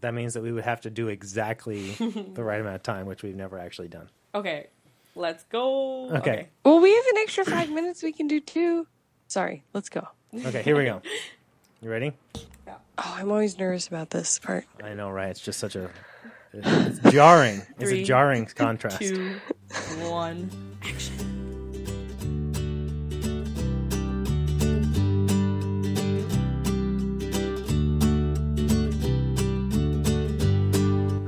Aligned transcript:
That 0.00 0.14
means 0.14 0.34
that 0.34 0.42
we 0.42 0.52
would 0.52 0.64
have 0.64 0.80
to 0.82 0.90
do 0.90 1.08
exactly 1.08 1.90
the 2.34 2.42
right 2.44 2.60
amount 2.60 2.76
of 2.76 2.82
time, 2.82 3.06
which 3.06 3.22
we've 3.22 3.36
never 3.36 3.58
actually 3.58 3.88
done. 3.88 4.08
Okay, 4.34 4.68
let's 5.14 5.44
go. 5.44 6.10
Okay. 6.10 6.48
Well, 6.64 6.80
we 6.80 6.94
have 6.94 7.04
an 7.06 7.18
extra 7.18 7.44
five 7.44 7.70
minutes. 7.72 8.02
We 8.02 8.12
can 8.12 8.26
do 8.26 8.40
two. 8.40 8.86
Sorry, 9.28 9.64
let's 9.72 9.88
go. 9.88 10.08
Okay, 10.46 10.62
here 10.62 10.76
we 10.76 10.84
go. 10.84 11.02
You 11.82 11.90
ready? 11.90 12.12
Oh, 12.68 12.74
I'm 12.98 13.30
always 13.30 13.58
nervous 13.58 13.88
about 13.88 14.10
this 14.10 14.38
part. 14.38 14.66
I 14.84 14.92
know, 14.92 15.08
right? 15.08 15.30
It's 15.30 15.40
just 15.40 15.58
such 15.58 15.76
a 15.76 15.88
it's 16.52 16.98
jarring. 17.10 17.62
It's 17.78 17.90
a 17.90 18.04
jarring 18.04 18.44
contrast. 18.44 18.98
Two, 18.98 19.36
one, 20.00 20.50
action. 20.82 21.29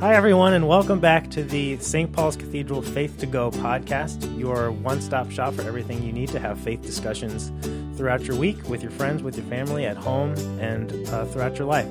Hi, 0.03 0.16
everyone, 0.16 0.52
and 0.55 0.66
welcome 0.66 0.98
back 0.98 1.30
to 1.30 1.45
the 1.45 1.77
St. 1.77 2.12
Paul's 2.12 2.34
Cathedral 2.34 2.83
Faith 2.83 3.20
to 3.20 3.27
Go 3.27 3.52
podcast, 3.52 4.37
your 4.37 4.73
one 4.73 5.01
stop 5.01 5.30
shop 5.30 5.55
for 5.55 5.62
everything 5.62 6.02
you 6.02 6.12
need 6.12 6.28
to 6.30 6.41
have 6.41 6.59
faith 6.59 6.83
discussions 6.83 7.52
throughout 7.97 8.25
your 8.25 8.37
week 8.37 8.69
with 8.69 8.83
your 8.83 8.91
friends, 8.91 9.23
with 9.23 9.37
your 9.37 9.47
family, 9.47 9.87
at 9.87 9.97
home, 9.97 10.33
and 10.59 10.91
uh, 11.11 11.25
throughout 11.27 11.56
your 11.56 11.69
life. 11.69 11.87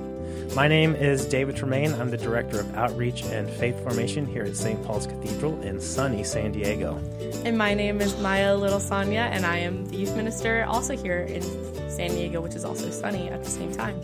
My 0.58 0.68
name 0.68 0.94
is 0.94 1.26
David 1.26 1.56
Tremaine. 1.56 1.94
I'm 1.94 2.12
the 2.12 2.18
Director 2.18 2.60
of 2.60 2.76
Outreach 2.76 3.24
and 3.24 3.50
Faith 3.50 3.82
Formation 3.82 4.26
here 4.26 4.44
at 4.44 4.58
St. 4.58 4.84
Paul's 4.84 5.08
Cathedral 5.08 5.62
in 5.62 5.80
sunny 5.80 6.26
San 6.26 6.52
Diego. 6.52 6.98
And 7.46 7.58
my 7.58 7.74
name 7.74 8.02
is 8.02 8.20
Maya 8.20 8.58
Little 8.58 8.82
Sonia, 8.82 9.30
and 9.32 9.46
I 9.46 9.60
am 9.60 9.86
the 9.86 9.96
youth 9.96 10.18
minister 10.18 10.66
also 10.66 10.98
here 10.98 11.22
in 11.22 11.42
San 11.90 12.10
Diego, 12.10 12.42
which 12.42 12.56
is 12.56 12.66
also 12.66 12.92
sunny 12.92 13.30
at 13.30 13.42
the 13.42 13.50
same 13.50 13.72
time. 13.72 13.98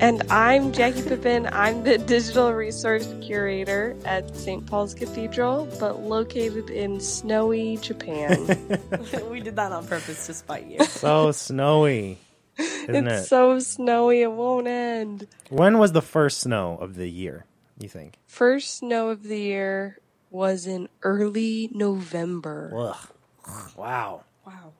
And 0.00 0.22
I'm 0.30 0.70
Jackie 0.72 1.02
Pippin. 1.02 1.48
I'm 1.52 1.82
the 1.82 1.98
digital 2.14 2.52
resource 2.52 3.12
curator 3.20 3.96
at 4.04 4.36
St. 4.36 4.64
Paul's 4.64 4.94
Cathedral, 4.94 5.68
but 5.80 6.00
located 6.00 6.70
in 6.70 7.00
snowy 7.00 7.78
Japan. 7.78 8.46
we 9.30 9.40
did 9.40 9.56
that 9.56 9.72
on 9.72 9.86
purpose 9.88 10.26
to 10.26 10.34
spite 10.34 10.66
you. 10.66 10.84
So 10.84 11.32
snowy, 11.32 12.18
isn't 12.58 13.08
it's 13.08 13.24
it? 13.24 13.26
so 13.26 13.58
snowy, 13.58 14.22
it 14.22 14.30
won't 14.30 14.68
end. 14.68 15.26
when 15.50 15.78
was 15.78 15.90
the 15.90 16.02
first 16.02 16.38
snow 16.38 16.78
of 16.80 16.94
the 16.94 17.08
year, 17.08 17.44
you 17.80 17.88
think? 17.88 18.14
First 18.26 18.76
snow 18.78 19.08
of 19.08 19.24
the 19.24 19.40
year 19.40 19.98
was 20.30 20.66
in 20.68 20.88
early 21.02 21.70
November. 21.72 22.70
Ugh. 22.72 23.72
Wow. 23.76 24.24
Wow. 24.46 24.72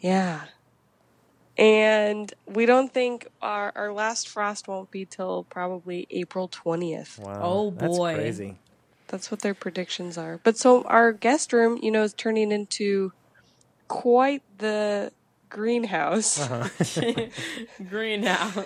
Yeah. 0.00 0.40
And 1.56 2.32
we 2.46 2.66
don't 2.66 2.92
think 2.92 3.28
our, 3.40 3.72
our 3.76 3.92
last 3.92 4.28
frost 4.28 4.66
won't 4.66 4.90
be 4.90 5.04
till 5.04 5.44
probably 5.44 6.06
April 6.10 6.48
20th. 6.48 7.18
Wow. 7.18 7.40
Oh, 7.42 7.70
That's 7.70 7.96
boy. 7.96 8.14
crazy. 8.14 8.58
That's 9.08 9.30
what 9.30 9.42
their 9.42 9.54
predictions 9.54 10.18
are. 10.18 10.40
But 10.42 10.56
so 10.56 10.82
our 10.84 11.12
guest 11.12 11.52
room, 11.52 11.78
you 11.80 11.90
know, 11.90 12.02
is 12.02 12.14
turning 12.14 12.50
into 12.50 13.12
quite 13.86 14.42
the 14.58 15.12
greenhouse. 15.48 16.40
Uh-huh. 16.40 16.68
Greenhouse. 17.88 18.64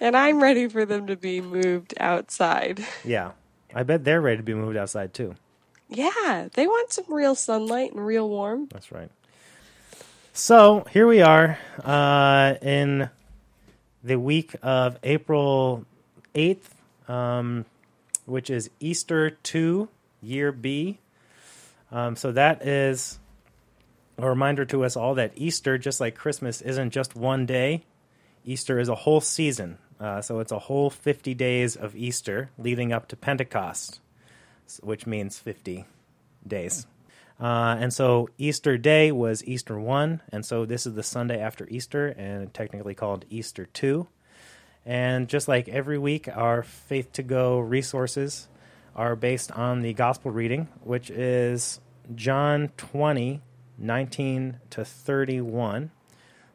And 0.00 0.16
I'm 0.16 0.42
ready 0.42 0.68
for 0.68 0.86
them 0.86 1.08
to 1.08 1.16
be 1.16 1.42
moved 1.42 1.92
outside. 2.00 2.84
Yeah. 3.04 3.32
I 3.74 3.82
bet 3.82 4.04
they're 4.04 4.22
ready 4.22 4.38
to 4.38 4.42
be 4.42 4.54
moved 4.54 4.78
outside 4.78 5.12
too. 5.12 5.34
Yeah, 5.88 6.48
they 6.54 6.66
want 6.66 6.92
some 6.92 7.12
real 7.12 7.34
sunlight 7.34 7.92
and 7.92 8.04
real 8.04 8.28
warm. 8.28 8.68
That's 8.72 8.90
right. 8.90 9.10
So 10.36 10.84
here 10.90 11.06
we 11.06 11.22
are 11.22 11.58
uh, 11.82 12.56
in 12.60 13.08
the 14.04 14.16
week 14.18 14.54
of 14.62 14.98
April 15.02 15.86
8th, 16.34 16.68
um, 17.08 17.64
which 18.26 18.50
is 18.50 18.68
Easter 18.78 19.30
2, 19.30 19.88
year 20.20 20.52
B. 20.52 20.98
Um, 21.90 22.16
so 22.16 22.32
that 22.32 22.66
is 22.66 23.18
a 24.18 24.28
reminder 24.28 24.66
to 24.66 24.84
us 24.84 24.94
all 24.94 25.14
that 25.14 25.32
Easter, 25.36 25.78
just 25.78 26.02
like 26.02 26.14
Christmas, 26.14 26.60
isn't 26.60 26.90
just 26.90 27.16
one 27.16 27.46
day. 27.46 27.86
Easter 28.44 28.78
is 28.78 28.90
a 28.90 28.94
whole 28.94 29.22
season. 29.22 29.78
Uh, 29.98 30.20
so 30.20 30.40
it's 30.40 30.52
a 30.52 30.58
whole 30.58 30.90
50 30.90 31.32
days 31.32 31.76
of 31.76 31.96
Easter 31.96 32.50
leading 32.58 32.92
up 32.92 33.08
to 33.08 33.16
Pentecost, 33.16 34.00
which 34.82 35.06
means 35.06 35.38
50 35.38 35.86
days. 36.46 36.86
Uh, 37.38 37.76
and 37.78 37.92
so 37.92 38.28
Easter 38.38 38.78
Day 38.78 39.12
was 39.12 39.44
Easter 39.44 39.78
1, 39.78 40.22
and 40.30 40.44
so 40.44 40.64
this 40.64 40.86
is 40.86 40.94
the 40.94 41.02
Sunday 41.02 41.38
after 41.38 41.68
Easter, 41.68 42.08
and 42.08 42.52
technically 42.54 42.94
called 42.94 43.26
Easter 43.28 43.66
2. 43.66 44.06
And 44.86 45.28
just 45.28 45.48
like 45.48 45.68
every 45.68 45.98
week, 45.98 46.28
our 46.34 46.62
Faith 46.62 47.12
to 47.14 47.22
Go 47.22 47.58
resources 47.58 48.48
are 48.94 49.16
based 49.16 49.52
on 49.52 49.82
the 49.82 49.92
gospel 49.92 50.30
reading, 50.30 50.68
which 50.82 51.10
is 51.10 51.80
John 52.14 52.70
20, 52.78 53.42
19 53.76 54.60
to 54.70 54.84
31. 54.84 55.90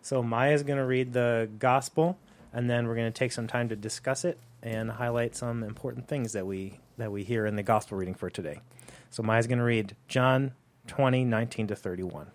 So 0.01 0.23
Maya's 0.23 0.63
going 0.63 0.79
to 0.79 0.85
read 0.85 1.13
the 1.13 1.49
gospel, 1.59 2.17
and 2.51 2.67
then 2.67 2.87
we're 2.87 2.95
going 2.95 3.11
to 3.11 3.17
take 3.17 3.31
some 3.31 3.45
time 3.45 3.69
to 3.69 3.75
discuss 3.75 4.25
it 4.25 4.39
and 4.63 4.89
highlight 4.89 5.35
some 5.35 5.63
important 5.63 6.07
things 6.07 6.33
that 6.33 6.47
we 6.47 6.79
that 6.97 7.11
we 7.11 7.23
hear 7.23 7.45
in 7.45 7.55
the 7.55 7.63
gospel 7.63 7.97
reading 7.97 8.13
for 8.13 8.29
today. 8.29 8.61
So 9.09 9.23
Maya's 9.23 9.47
going 9.47 9.57
to 9.57 9.63
read 9.63 9.95
John 10.07 10.53
20, 10.91 11.23
19 11.23 11.67
to 11.67 11.75
31. 11.75 12.31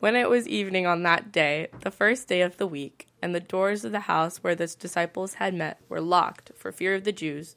When 0.00 0.16
it 0.16 0.28
was 0.28 0.48
evening 0.48 0.84
on 0.84 1.04
that 1.04 1.30
day, 1.30 1.68
the 1.82 1.92
first 1.92 2.26
day 2.26 2.40
of 2.40 2.56
the 2.56 2.66
week, 2.66 3.06
and 3.22 3.32
the 3.32 3.38
doors 3.38 3.84
of 3.84 3.92
the 3.92 4.00
house 4.00 4.38
where 4.38 4.56
the 4.56 4.66
disciples 4.66 5.34
had 5.34 5.54
met 5.54 5.78
were 5.88 6.00
locked 6.00 6.50
for 6.56 6.72
fear 6.72 6.96
of 6.96 7.04
the 7.04 7.12
Jews, 7.12 7.54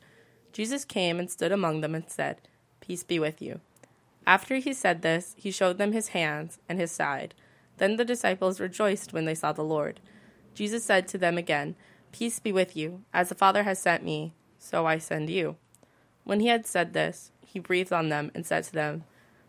Jesus 0.54 0.86
came 0.86 1.18
and 1.18 1.28
stood 1.28 1.52
among 1.52 1.82
them 1.82 1.96
and 1.96 2.08
said, 2.08 2.38
Peace 2.82 3.02
be 3.02 3.18
with 3.18 3.42
you. 3.42 3.60
After 4.28 4.58
he 4.58 4.74
said 4.74 5.02
this, 5.02 5.34
he 5.40 5.50
showed 5.50 5.80
them 5.80 5.92
his 5.92 6.10
hands 6.10 6.60
and 6.70 6.80
his 6.80 6.92
side. 6.92 7.34
Then 7.78 7.96
the 7.96 8.06
disciples 8.06 8.60
rejoiced 8.60 9.12
when 9.12 9.26
they 9.26 9.34
saw 9.34 9.54
the 9.54 9.64
Lord. 9.64 10.00
Jesus 10.54 10.84
said 10.84 11.08
to 11.08 11.18
them 11.18 11.36
again, 11.36 11.76
Peace 12.12 12.40
be 12.40 12.52
with 12.52 12.78
you. 12.78 13.02
As 13.12 13.30
the 13.30 13.36
Father 13.36 13.64
has 13.64 13.80
sent 13.80 14.04
me, 14.04 14.34
so 14.60 14.86
I 14.86 15.00
send 15.00 15.32
you. 15.32 15.56
When 16.26 16.42
he 16.42 16.48
had 16.48 16.68
said 16.68 16.94
this, 16.94 17.32
he 17.44 17.58
breathed 17.58 17.92
on 17.92 18.10
them 18.10 18.30
and 18.36 18.46
said 18.46 18.64
to 18.66 18.74
them, 18.74 19.04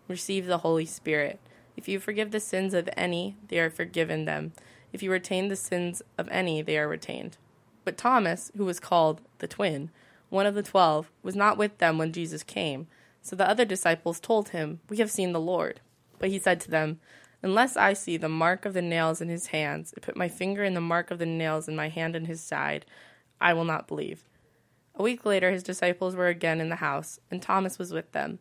Receive 0.08 0.46
the 0.46 0.58
Holy 0.58 0.86
Spirit. 0.86 1.38
If 1.76 1.86
you 1.86 2.00
forgive 2.00 2.30
the 2.30 2.40
sins 2.40 2.74
of 2.74 2.88
any, 2.96 3.36
they 3.48 3.60
are 3.60 3.70
forgiven 3.70 4.24
them. 4.24 4.52
If 4.92 5.02
you 5.02 5.12
retain 5.12 5.48
the 5.48 5.56
sins 5.56 6.02
of 6.16 6.28
any, 6.30 6.62
they 6.62 6.78
are 6.78 6.88
retained. 6.88 7.36
But 7.84 7.96
Thomas, 7.96 8.50
who 8.56 8.64
was 8.64 8.80
called 8.80 9.20
the 9.38 9.46
twin, 9.46 9.90
one 10.30 10.46
of 10.46 10.54
the 10.54 10.62
twelve, 10.62 11.10
was 11.22 11.36
not 11.36 11.58
with 11.58 11.78
them 11.78 11.98
when 11.98 12.12
Jesus 12.12 12.42
came. 12.42 12.86
So 13.22 13.36
the 13.36 13.48
other 13.48 13.64
disciples 13.64 14.18
told 14.18 14.48
him, 14.48 14.80
We 14.88 14.96
have 14.96 15.10
seen 15.10 15.32
the 15.32 15.40
Lord. 15.40 15.80
But 16.18 16.30
he 16.30 16.38
said 16.38 16.60
to 16.62 16.70
them, 16.70 17.00
Unless 17.42 17.76
I 17.76 17.92
see 17.92 18.16
the 18.16 18.28
mark 18.28 18.64
of 18.64 18.74
the 18.74 18.82
nails 18.82 19.20
in 19.20 19.28
his 19.28 19.48
hands, 19.48 19.92
and 19.92 20.02
put 20.02 20.16
my 20.16 20.28
finger 20.28 20.64
in 20.64 20.74
the 20.74 20.80
mark 20.80 21.10
of 21.10 21.18
the 21.18 21.26
nails 21.26 21.68
in 21.68 21.76
my 21.76 21.88
hand 21.88 22.16
in 22.16 22.24
his 22.24 22.40
side, 22.40 22.84
I 23.40 23.52
will 23.52 23.64
not 23.64 23.86
believe. 23.86 24.24
A 24.96 25.02
week 25.02 25.24
later, 25.24 25.52
his 25.52 25.62
disciples 25.62 26.16
were 26.16 26.26
again 26.26 26.60
in 26.60 26.70
the 26.70 26.76
house, 26.76 27.20
and 27.30 27.40
Thomas 27.40 27.78
was 27.78 27.92
with 27.92 28.10
them. 28.12 28.40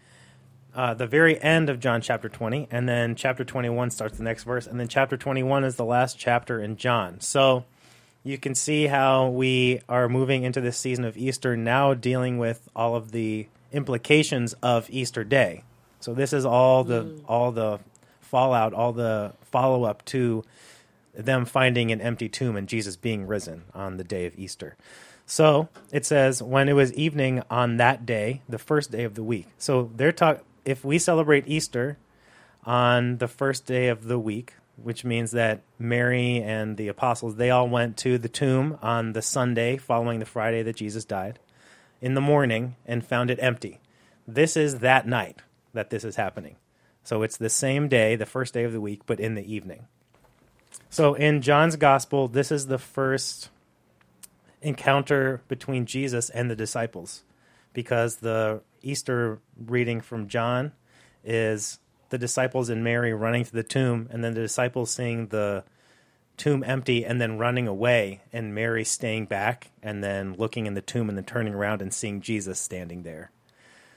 Uh, 0.73 0.93
the 0.93 1.07
very 1.07 1.41
end 1.41 1.69
of 1.69 1.79
John 1.79 2.01
chapter 2.01 2.29
20, 2.29 2.67
and 2.71 2.87
then 2.87 3.15
chapter 3.15 3.43
21 3.43 3.89
starts 3.89 4.17
the 4.17 4.23
next 4.23 4.43
verse, 4.43 4.67
and 4.67 4.79
then 4.79 4.87
chapter 4.87 5.17
21 5.17 5.63
is 5.65 5.75
the 5.75 5.85
last 5.85 6.17
chapter 6.17 6.61
in 6.61 6.77
John. 6.77 7.19
So 7.19 7.65
you 8.23 8.37
can 8.37 8.55
see 8.55 8.87
how 8.87 9.27
we 9.27 9.81
are 9.89 10.07
moving 10.07 10.43
into 10.43 10.61
this 10.61 10.77
season 10.77 11.03
of 11.03 11.17
Easter 11.17 11.57
now 11.57 11.93
dealing 11.93 12.37
with 12.37 12.69
all 12.75 12.95
of 12.95 13.11
the 13.11 13.47
implications 13.71 14.53
of 14.61 14.89
Easter 14.89 15.23
Day. 15.23 15.63
So 15.99 16.13
this 16.13 16.33
is 16.33 16.45
all 16.45 16.83
the 16.83 17.21
all 17.27 17.51
the 17.51 17.79
fallout, 18.19 18.73
all 18.73 18.93
the 18.93 19.33
follow 19.41 19.83
up 19.83 20.05
to 20.05 20.43
them 21.13 21.45
finding 21.45 21.91
an 21.91 21.99
empty 21.99 22.29
tomb 22.29 22.55
and 22.55 22.67
Jesus 22.67 22.95
being 22.95 23.27
risen 23.27 23.63
on 23.73 23.97
the 23.97 24.03
day 24.03 24.25
of 24.25 24.37
Easter. 24.37 24.77
So 25.25 25.69
it 25.91 26.05
says, 26.05 26.41
when 26.41 26.67
it 26.69 26.73
was 26.73 26.93
evening 26.93 27.43
on 27.49 27.77
that 27.77 28.05
day, 28.05 28.41
the 28.49 28.57
first 28.57 28.91
day 28.91 29.03
of 29.03 29.15
the 29.15 29.23
week. 29.23 29.47
So 29.57 29.89
they're 29.95 30.11
talk. 30.11 30.43
If 30.65 30.85
we 30.85 30.99
celebrate 30.99 31.47
Easter 31.47 31.97
on 32.65 33.17
the 33.17 33.27
first 33.27 33.65
day 33.65 33.87
of 33.87 34.05
the 34.05 34.19
week, 34.19 34.53
which 34.77 35.03
means 35.03 35.31
that 35.31 35.61
Mary 35.77 36.41
and 36.41 36.77
the 36.77 36.87
apostles 36.87 37.35
they 37.35 37.49
all 37.49 37.67
went 37.67 37.97
to 37.97 38.17
the 38.17 38.29
tomb 38.29 38.77
on 38.81 39.13
the 39.13 39.21
Sunday 39.21 39.77
following 39.77 40.19
the 40.19 40.25
Friday 40.25 40.63
that 40.63 40.75
Jesus 40.75 41.05
died, 41.05 41.39
in 42.01 42.15
the 42.15 42.21
morning 42.21 42.75
and 42.85 43.05
found 43.05 43.29
it 43.29 43.39
empty. 43.41 43.79
This 44.27 44.57
is 44.57 44.79
that 44.79 45.07
night 45.07 45.39
that 45.73 45.89
this 45.89 46.03
is 46.03 46.15
happening. 46.15 46.55
So 47.03 47.23
it's 47.23 47.37
the 47.37 47.49
same 47.49 47.87
day, 47.87 48.15
the 48.15 48.25
first 48.25 48.53
day 48.53 48.63
of 48.63 48.73
the 48.73 48.81
week, 48.81 49.01
but 49.05 49.19
in 49.19 49.35
the 49.35 49.53
evening. 49.53 49.87
So 50.89 51.13
in 51.13 51.41
John's 51.41 51.75
gospel, 51.75 52.27
this 52.27 52.51
is 52.51 52.67
the 52.67 52.77
first 52.77 53.49
encounter 54.61 55.41
between 55.47 55.85
Jesus 55.85 56.29
and 56.29 56.49
the 56.49 56.55
disciples 56.55 57.23
because 57.73 58.17
the 58.17 58.61
Easter 58.81 59.39
reading 59.57 60.01
from 60.01 60.27
John 60.27 60.71
is 61.23 61.79
the 62.09 62.17
disciples 62.17 62.69
and 62.69 62.83
Mary 62.83 63.13
running 63.13 63.43
to 63.45 63.51
the 63.51 63.63
tomb, 63.63 64.07
and 64.11 64.23
then 64.23 64.33
the 64.33 64.41
disciples 64.41 64.91
seeing 64.91 65.27
the 65.27 65.63
tomb 66.37 66.63
empty 66.63 67.05
and 67.05 67.21
then 67.21 67.37
running 67.37 67.67
away, 67.67 68.21
and 68.33 68.55
Mary 68.55 68.83
staying 68.83 69.25
back 69.25 69.71
and 69.83 70.03
then 70.03 70.33
looking 70.33 70.65
in 70.65 70.73
the 70.73 70.81
tomb 70.81 71.07
and 71.07 71.17
then 71.17 71.25
turning 71.25 71.53
around 71.53 71.81
and 71.81 71.93
seeing 71.93 72.21
Jesus 72.21 72.59
standing 72.59 73.03
there. 73.03 73.31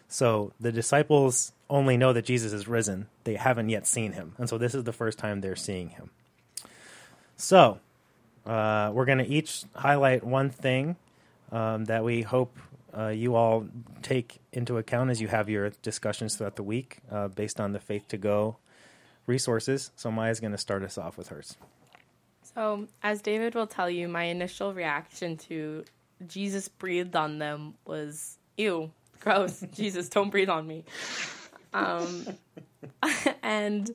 So 0.08 0.52
the 0.60 0.70
disciples 0.70 1.52
only 1.70 1.96
know 1.96 2.12
that 2.12 2.24
Jesus 2.24 2.52
is 2.52 2.68
risen. 2.68 3.08
They 3.24 3.34
haven't 3.34 3.70
yet 3.70 3.86
seen 3.86 4.12
him. 4.12 4.34
And 4.38 4.48
so 4.48 4.58
this 4.58 4.74
is 4.74 4.84
the 4.84 4.92
first 4.92 5.18
time 5.18 5.40
they're 5.40 5.56
seeing 5.56 5.88
him. 5.88 6.10
So 7.36 7.80
uh, 8.46 8.90
we're 8.94 9.06
going 9.06 9.18
to 9.18 9.26
each 9.26 9.64
highlight 9.74 10.22
one 10.22 10.50
thing 10.50 10.96
um, 11.50 11.86
that 11.86 12.04
we 12.04 12.22
hope 12.22 12.56
uh, 12.96 13.08
you 13.08 13.34
all 13.34 13.66
take 14.02 14.38
into 14.52 14.78
account 14.78 15.10
as 15.10 15.20
you 15.20 15.28
have 15.28 15.48
your 15.48 15.70
discussions 15.82 16.36
throughout 16.36 16.56
the 16.56 16.62
week 16.62 16.98
uh, 17.10 17.28
based 17.28 17.60
on 17.60 17.72
the 17.72 17.80
Faith 17.80 18.08
to 18.08 18.16
Go 18.16 18.56
resources. 19.26 19.90
So 19.96 20.10
Maya's 20.10 20.40
going 20.40 20.52
to 20.52 20.58
start 20.58 20.82
us 20.82 20.98
off 20.98 21.16
with 21.16 21.28
hers. 21.28 21.56
So, 22.54 22.86
as 23.02 23.20
David 23.20 23.54
will 23.54 23.66
tell 23.66 23.90
you, 23.90 24.06
my 24.06 24.24
initial 24.24 24.72
reaction 24.74 25.36
to 25.38 25.84
Jesus 26.28 26.68
breathed 26.68 27.16
on 27.16 27.38
them 27.38 27.74
was, 27.84 28.38
ew, 28.56 28.90
gross. 29.20 29.64
Jesus, 29.72 30.08
don't 30.08 30.30
breathe 30.30 30.48
on 30.48 30.66
me. 30.66 30.84
Um, 31.72 32.26
and 33.42 33.90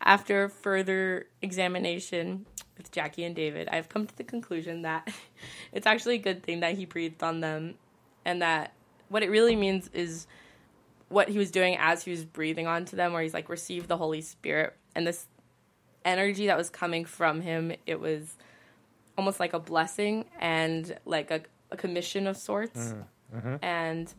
after 0.00 0.48
further 0.48 1.26
examination 1.42 2.46
with 2.76 2.92
Jackie 2.92 3.24
and 3.24 3.34
David, 3.34 3.68
I've 3.68 3.88
come 3.88 4.06
to 4.06 4.16
the 4.16 4.24
conclusion 4.24 4.82
that 4.82 5.12
it's 5.72 5.86
actually 5.86 6.16
a 6.16 6.18
good 6.18 6.42
thing 6.44 6.60
that 6.60 6.76
he 6.76 6.84
breathed 6.84 7.22
on 7.22 7.40
them 7.40 7.74
and 8.26 8.42
that 8.42 8.72
what 9.08 9.22
it 9.22 9.30
really 9.30 9.56
means 9.56 9.88
is 9.94 10.26
what 11.08 11.28
he 11.28 11.38
was 11.38 11.50
doing 11.52 11.76
as 11.78 12.02
he 12.02 12.10
was 12.10 12.24
breathing 12.24 12.66
onto 12.66 12.96
them, 12.96 13.12
where 13.12 13.22
he's 13.22 13.32
like, 13.32 13.48
received 13.48 13.88
the 13.88 13.96
Holy 13.96 14.20
Spirit. 14.20 14.74
And 14.94 15.06
this 15.06 15.26
energy 16.04 16.48
that 16.48 16.58
was 16.58 16.68
coming 16.68 17.04
from 17.04 17.40
him, 17.40 17.72
it 17.86 18.00
was 18.00 18.36
almost 19.16 19.38
like 19.38 19.52
a 19.52 19.60
blessing 19.60 20.24
and 20.40 20.98
like 21.04 21.30
a, 21.30 21.42
a 21.70 21.76
commission 21.76 22.26
of 22.26 22.36
sorts. 22.36 22.94
Mm-hmm. 23.34 23.56
And 23.62 24.12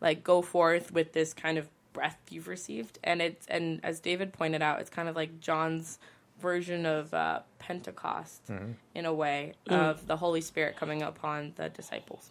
like 0.00 0.24
go 0.24 0.40
forth 0.40 0.90
with 0.90 1.12
this 1.12 1.34
kind 1.34 1.58
of 1.58 1.68
breath 1.92 2.18
you've 2.30 2.48
received. 2.48 2.98
And 3.04 3.20
it's, 3.20 3.46
and 3.48 3.80
as 3.84 4.00
David 4.00 4.32
pointed 4.32 4.62
out, 4.62 4.80
it's 4.80 4.90
kind 4.90 5.10
of 5.10 5.14
like 5.14 5.40
John's 5.40 5.98
version 6.40 6.86
of 6.86 7.12
uh, 7.12 7.40
Pentecost 7.58 8.46
mm-hmm. 8.46 8.72
in 8.94 9.04
a 9.04 9.12
way 9.12 9.52
mm. 9.68 9.76
of 9.76 10.06
the 10.06 10.16
Holy 10.16 10.40
Spirit 10.40 10.76
coming 10.76 11.02
upon 11.02 11.52
the 11.56 11.68
disciples. 11.68 12.30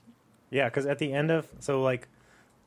Yeah, 0.51 0.65
because 0.65 0.85
at 0.85 0.99
the 0.99 1.11
end 1.13 1.31
of 1.31 1.47
so 1.59 1.81
like 1.81 2.07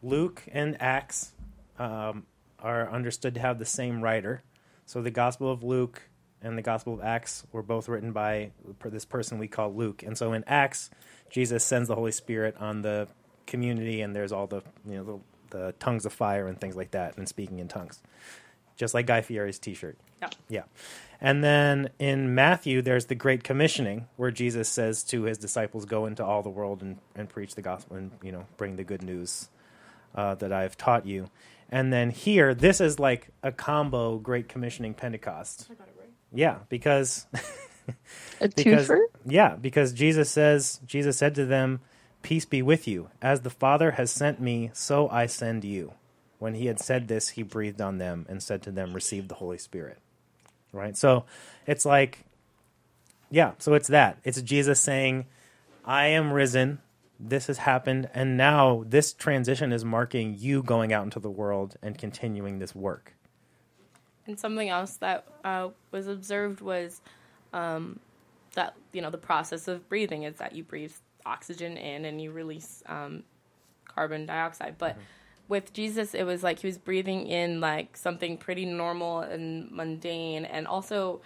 Luke 0.03 0.43
and 0.51 0.81
Acts 0.81 1.33
um, 1.79 2.27
are 2.59 2.91
understood 2.91 3.35
to 3.35 3.41
have 3.41 3.59
the 3.59 3.65
same 3.65 4.01
writer. 4.03 4.43
So 4.87 5.01
the 5.01 5.11
Gospel 5.11 5.51
of 5.51 5.63
Luke 5.63 6.03
and 6.43 6.59
the 6.59 6.63
Gospel 6.63 6.95
of 6.95 7.03
Acts 7.03 7.45
were 7.53 7.63
both 7.63 7.89
written 7.89 8.13
by 8.13 8.51
this 8.85 9.05
person 9.05 9.39
we 9.39 9.49
call 9.49 9.73
Luke. 9.73 10.03
And 10.03 10.17
so 10.17 10.33
in 10.33 10.45
Acts, 10.47 10.91
Jesus 11.31 11.65
sends 11.65 11.89
the 11.89 11.95
Holy 11.95 12.13
Spirit 12.13 12.57
on 12.59 12.83
the 12.83 13.09
community, 13.47 14.01
and 14.01 14.15
there's 14.15 14.33
all 14.33 14.47
the 14.47 14.63
you 14.87 14.97
know 14.97 15.23
the, 15.51 15.59
the 15.59 15.73
tongues 15.79 16.07
of 16.07 16.13
fire 16.13 16.47
and 16.49 16.61
things 16.61 16.77
like 16.77 16.93
that, 16.93 17.17
and 17.17 17.29
speaking 17.29 17.59
in 17.59 17.69
tongues, 17.69 18.01
just 18.77 18.95
like 18.95 19.07
Guy 19.07 19.23
Fieri's 19.23 19.59
T-shirt. 19.59 19.99
Yeah. 20.21 20.31
Yeah. 20.49 20.63
And 21.25 21.43
then 21.43 21.89
in 21.99 22.35
Matthew, 22.35 22.83
there's 22.83 23.07
the 23.07 23.15
Great 23.15 23.43
Commissioning, 23.43 24.09
where 24.17 24.31
Jesus 24.31 24.69
says 24.69 25.03
to 25.05 25.23
his 25.23 25.39
disciples, 25.39 25.87
"Go 25.87 26.05
into 26.05 26.23
all 26.23 26.43
the 26.43 26.51
world 26.51 26.83
and, 26.83 26.99
and 27.17 27.31
preach 27.31 27.55
the 27.55 27.63
gospel, 27.63 27.97
and 27.97 28.11
you 28.23 28.31
know, 28.31 28.45
bring 28.59 28.77
the 28.77 28.85
good 28.85 29.03
news 29.03 29.49
uh, 30.15 30.35
that 30.35 30.53
I've 30.53 30.77
taught 30.77 31.07
you." 31.07 31.31
And 31.71 31.91
then 31.91 32.11
here, 32.11 32.53
this 32.53 32.79
is 32.79 32.99
like 32.99 33.29
a 33.43 33.51
combo 33.51 34.19
Great 34.19 34.51
Commissioning 34.51 34.93
Pentecost. 34.93 35.67
I 35.71 35.75
got 35.77 35.89
it 35.89 35.95
right. 35.99 36.11
Yeah, 36.31 36.59
because 36.69 37.27
a 38.43 38.49
because, 38.49 38.91
twofer. 38.91 39.07
Yeah, 39.25 39.57
because 39.57 39.95
Jesus 39.95 40.31
says, 40.31 40.79
Jesus 40.85 41.17
said 41.17 41.35
to 41.37 41.47
them, 41.47 41.81
"Peace 42.21 42.45
be 42.45 42.61
with 42.61 42.87
you. 42.87 43.09
As 43.23 43.41
the 43.41 43.49
Father 43.49 43.93
has 43.93 44.11
sent 44.11 44.43
me, 44.43 44.73
so 44.75 45.09
I 45.09 45.25
send 45.25 45.65
you." 45.65 45.95
When 46.39 46.53
he 46.53 46.67
had 46.67 46.81
said 46.81 47.09
this, 47.09 47.31
he 47.31 47.43
breathed 47.43 47.81
on 47.81 47.97
them 47.97 48.27
and 48.29 48.43
said 48.43 48.61
to 48.65 48.71
them, 48.71 48.93
"Receive 48.93 49.29
the 49.29 49.37
Holy 49.37 49.57
Spirit." 49.57 50.01
Right? 50.75 50.97
So 50.97 51.25
it's 51.67 51.85
like, 51.85 52.25
yeah, 53.31 53.53
so 53.59 53.75
it's 53.75 53.89
that. 53.89 54.19
It's 54.25 54.41
Jesus 54.43 54.81
saying, 54.81 55.27
I 55.85 56.07
am 56.07 56.33
risen. 56.33 56.81
This 57.19 57.47
has 57.47 57.59
happened. 57.59 58.09
And 58.15 58.37
now 58.37 58.85
this 58.87 59.13
transition 59.13 59.73
is 59.73 59.85
marking 59.85 60.37
you 60.39 60.63
going 60.63 60.93
out 60.93 61.05
into 61.05 61.21
the 61.21 61.31
world 61.31 61.77
and 61.83 61.97
continuing 61.97 62.59
this 62.59 62.75
work. 62.75 63.15
And 64.27 64.39
something 64.39 64.69
else 64.69 64.97
that 64.97 65.27
uh, 65.45 65.69
was 65.91 66.07
observed 66.07 66.61
was 66.61 67.01
um, 67.53 68.01
that, 68.55 68.75
you 68.93 69.03
know, 69.03 69.11
the 69.11 69.19
process 69.19 69.69
of 69.69 69.89
breathing 69.89 70.23
is 70.23 70.37
that 70.37 70.55
you 70.55 70.65
breathe 70.65 70.93
oxygen 71.27 71.77
in 71.77 72.05
and 72.05 72.21
you 72.21 72.31
release 72.31 72.83
um, 72.87 73.23
carbon 73.87 74.27
dioxide. 74.27 74.77
But 74.79 74.93
mm-hmm 74.93 75.03
with 75.49 75.73
Jesus, 75.73 76.15
it 76.15 76.25
was 76.25 76.43
like 76.43 76.61
he 76.61 76.67
was 76.67 76.79
breathing 76.79 77.27
in 77.27 77.61
like 77.61 77.97
something 77.97 78.37
pretty 78.37 78.65
normal 78.65 79.21
and 79.21 79.71
mundane, 79.71 80.45
and 80.45 80.67
also 80.67 81.21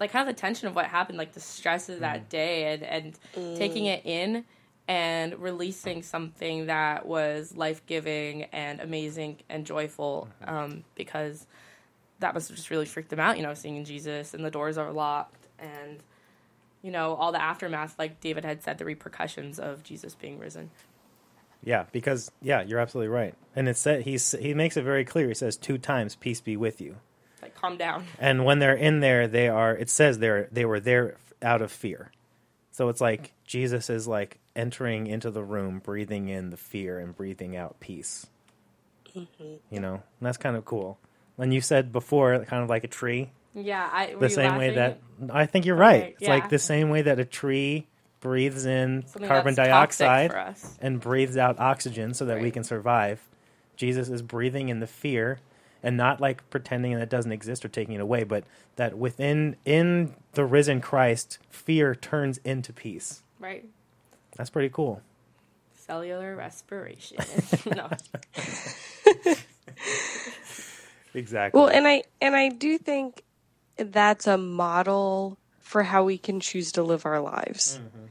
like 0.00 0.10
kind 0.10 0.28
of 0.28 0.34
the 0.34 0.40
tension 0.40 0.68
of 0.68 0.74
what 0.74 0.86
happened, 0.86 1.18
like 1.18 1.32
the 1.32 1.40
stress 1.40 1.88
of 1.88 2.00
that 2.00 2.26
mm. 2.26 2.28
day, 2.28 2.72
and 2.72 2.82
and 2.82 3.18
mm. 3.34 3.56
taking 3.56 3.86
it 3.86 4.04
in 4.04 4.44
and 4.86 5.38
releasing 5.38 6.02
something 6.02 6.66
that 6.66 7.06
was 7.06 7.56
life 7.56 7.84
giving 7.86 8.44
and 8.44 8.80
amazing 8.80 9.38
and 9.48 9.64
joyful, 9.64 10.28
mm-hmm. 10.42 10.54
um, 10.54 10.84
because 10.94 11.46
that 12.20 12.34
must 12.34 12.48
have 12.48 12.56
just 12.56 12.70
really 12.70 12.84
freaked 12.84 13.08
them 13.10 13.20
out, 13.20 13.36
you 13.36 13.42
know, 13.42 13.54
seeing 13.54 13.84
Jesus 13.84 14.34
and 14.34 14.44
the 14.44 14.50
doors 14.50 14.78
are 14.78 14.92
locked 14.92 15.48
and 15.58 16.02
you 16.82 16.90
know 16.90 17.14
all 17.14 17.32
the 17.32 17.42
aftermath, 17.42 17.98
like 17.98 18.20
David 18.20 18.44
had 18.44 18.62
said, 18.62 18.78
the 18.78 18.84
repercussions 18.84 19.58
of 19.58 19.82
Jesus 19.82 20.14
being 20.14 20.38
risen. 20.38 20.70
Yeah, 21.64 21.86
because 21.92 22.30
yeah, 22.42 22.62
you're 22.62 22.78
absolutely 22.78 23.08
right. 23.08 23.34
And 23.56 23.68
it 23.68 23.76
said 23.76 24.02
he's 24.02 24.32
he 24.32 24.54
makes 24.54 24.76
it 24.76 24.82
very 24.82 25.04
clear. 25.04 25.28
He 25.28 25.34
says 25.34 25.56
two 25.56 25.78
times, 25.78 26.14
"Peace 26.14 26.40
be 26.40 26.56
with 26.56 26.80
you." 26.80 26.96
Like 27.40 27.54
calm 27.54 27.76
down. 27.76 28.06
And 28.18 28.44
when 28.44 28.58
they're 28.58 28.74
in 28.74 29.00
there, 29.00 29.26
they 29.26 29.48
are. 29.48 29.74
It 29.74 29.90
says 29.90 30.18
they're 30.18 30.48
they 30.52 30.64
were 30.64 30.80
there 30.80 31.16
out 31.42 31.62
of 31.62 31.72
fear. 31.72 32.10
So 32.70 32.88
it's 32.88 33.00
like 33.00 33.32
Jesus 33.46 33.88
is 33.88 34.06
like 34.06 34.38
entering 34.54 35.06
into 35.06 35.30
the 35.30 35.42
room, 35.42 35.78
breathing 35.78 36.28
in 36.28 36.50
the 36.50 36.56
fear 36.56 36.98
and 36.98 37.16
breathing 37.16 37.56
out 37.56 37.80
peace. 37.80 38.26
Mm-hmm. 39.16 39.54
You 39.70 39.80
know, 39.80 39.94
and 39.94 40.02
that's 40.20 40.38
kind 40.38 40.56
of 40.56 40.64
cool. 40.64 40.98
When 41.36 41.50
you 41.50 41.60
said 41.60 41.92
before, 41.92 42.44
kind 42.44 42.62
of 42.62 42.68
like 42.68 42.84
a 42.84 42.88
tree. 42.88 43.30
Yeah, 43.54 43.88
I 43.90 44.14
the 44.18 44.28
same 44.28 44.56
way 44.56 44.74
that 44.74 44.98
I 45.30 45.46
think 45.46 45.64
you're 45.64 45.76
right. 45.76 46.02
Okay, 46.02 46.12
it's 46.12 46.22
yeah. 46.22 46.30
like 46.30 46.48
the 46.48 46.58
same 46.58 46.90
way 46.90 47.02
that 47.02 47.20
a 47.20 47.24
tree 47.24 47.86
breathes 48.24 48.64
in 48.64 49.06
Something 49.06 49.28
carbon 49.28 49.54
dioxide 49.54 50.56
and 50.80 50.98
breathes 50.98 51.36
out 51.36 51.60
oxygen 51.60 52.14
so 52.14 52.24
that 52.24 52.34
right. 52.34 52.42
we 52.42 52.50
can 52.50 52.64
survive. 52.64 53.20
Jesus 53.76 54.08
is 54.08 54.22
breathing 54.22 54.70
in 54.70 54.80
the 54.80 54.86
fear 54.86 55.40
and 55.82 55.96
not 55.98 56.22
like 56.22 56.48
pretending 56.48 56.94
that 56.94 57.02
it 57.02 57.10
doesn't 57.10 57.32
exist 57.32 57.64
or 57.66 57.68
taking 57.68 57.94
it 57.94 58.00
away, 58.00 58.24
but 58.24 58.44
that 58.76 58.96
within 58.96 59.56
in 59.66 60.14
the 60.32 60.44
risen 60.46 60.80
Christ, 60.80 61.38
fear 61.50 61.94
turns 61.94 62.38
into 62.38 62.72
peace. 62.72 63.22
Right. 63.38 63.66
That's 64.36 64.48
pretty 64.48 64.70
cool. 64.70 65.02
Cellular 65.74 66.34
respiration. 66.34 67.18
no. 67.76 67.90
exactly. 71.14 71.60
Well, 71.60 71.68
and 71.68 71.86
I 71.86 72.04
and 72.22 72.34
I 72.34 72.48
do 72.48 72.78
think 72.78 73.22
that's 73.76 74.26
a 74.26 74.38
model 74.38 75.36
for 75.60 75.82
how 75.82 76.04
we 76.04 76.16
can 76.16 76.40
choose 76.40 76.72
to 76.72 76.82
live 76.82 77.04
our 77.04 77.20
lives. 77.20 77.78
Mm-hmm. 77.82 78.06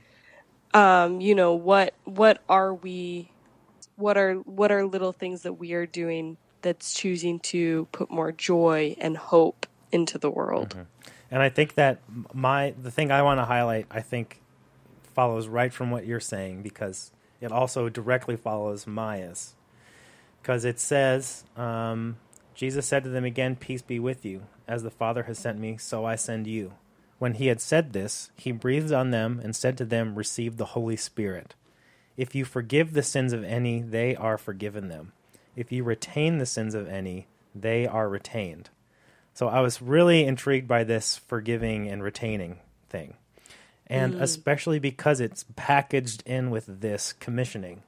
Um, 0.73 1.21
you 1.21 1.35
know, 1.35 1.53
what 1.53 1.93
what 2.05 2.41
are 2.49 2.73
we 2.73 3.29
what 3.95 4.17
are 4.17 4.35
what 4.35 4.71
are 4.71 4.85
little 4.85 5.11
things 5.11 5.43
that 5.43 5.53
we 5.53 5.73
are 5.73 5.85
doing 5.85 6.37
that's 6.63 6.93
choosing 6.93 7.39
to 7.39 7.87
put 7.91 8.09
more 8.09 8.31
joy 8.31 8.95
and 8.99 9.15
hope 9.15 9.67
into 9.91 10.17
the 10.17 10.31
world. 10.31 10.69
Mm-hmm. 10.69 10.81
And 11.29 11.41
I 11.41 11.49
think 11.49 11.75
that 11.75 11.99
my 12.33 12.73
the 12.81 12.91
thing 12.91 13.11
I 13.11 13.21
want 13.21 13.39
to 13.39 13.45
highlight, 13.45 13.87
I 13.91 14.01
think 14.01 14.41
follows 15.13 15.47
right 15.47 15.71
from 15.71 15.91
what 15.91 16.05
you're 16.05 16.19
saying 16.19 16.63
because 16.63 17.11
it 17.39 17.51
also 17.51 17.89
directly 17.89 18.35
follows 18.35 18.87
Maya's. 18.87 19.53
Because 20.41 20.65
it 20.65 20.79
says, 20.79 21.45
um, 21.55 22.17
Jesus 22.53 22.85
said 22.85 23.03
to 23.03 23.09
them 23.09 23.23
again, 23.23 23.55
Peace 23.55 23.81
be 23.81 23.99
with 23.99 24.25
you. 24.25 24.43
As 24.67 24.83
the 24.83 24.91
Father 24.91 25.23
has 25.23 25.37
sent 25.37 25.59
me, 25.59 25.77
so 25.77 26.05
I 26.05 26.15
send 26.15 26.47
you. 26.47 26.73
When 27.19 27.35
he 27.35 27.47
had 27.47 27.61
said 27.61 27.93
this, 27.93 28.31
he 28.35 28.51
breathed 28.51 28.91
on 28.91 29.11
them 29.11 29.39
and 29.43 29.55
said 29.55 29.77
to 29.77 29.85
them, 29.85 30.15
Receive 30.15 30.57
the 30.57 30.65
Holy 30.65 30.97
Spirit. 30.97 31.55
If 32.17 32.35
you 32.35 32.45
forgive 32.45 32.93
the 32.93 33.03
sins 33.03 33.33
of 33.33 33.43
any, 33.43 33.81
they 33.81 34.15
are 34.15 34.37
forgiven 34.37 34.87
them. 34.87 35.13
If 35.55 35.71
you 35.71 35.83
retain 35.83 36.37
the 36.37 36.45
sins 36.45 36.75
of 36.75 36.87
any, 36.87 37.27
they 37.55 37.87
are 37.87 38.09
retained. 38.09 38.69
So 39.33 39.47
I 39.47 39.61
was 39.61 39.81
really 39.81 40.23
intrigued 40.23 40.67
by 40.67 40.83
this 40.83 41.17
forgiving 41.17 41.87
and 41.87 42.03
retaining 42.03 42.59
thing. 42.89 43.15
And 43.87 44.15
mm. 44.15 44.21
especially 44.21 44.79
because 44.79 45.19
it's 45.19 45.45
packaged 45.55 46.23
in 46.25 46.49
with 46.49 46.81
this 46.81 47.13
commissioning. 47.13 47.83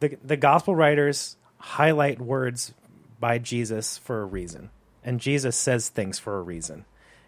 The 0.00 0.18
the 0.22 0.36
gospel 0.36 0.74
writers 0.74 1.36
highlight 1.58 2.20
words 2.20 2.74
by 3.18 3.38
Jesus 3.38 3.98
for 3.98 4.20
a 4.20 4.26
reason. 4.26 4.70
And 5.02 5.20
Jesus 5.20 5.56
says 5.56 5.88
things 5.88 6.18
for 6.18 6.38
a 6.38 6.42
reason. 6.42 6.84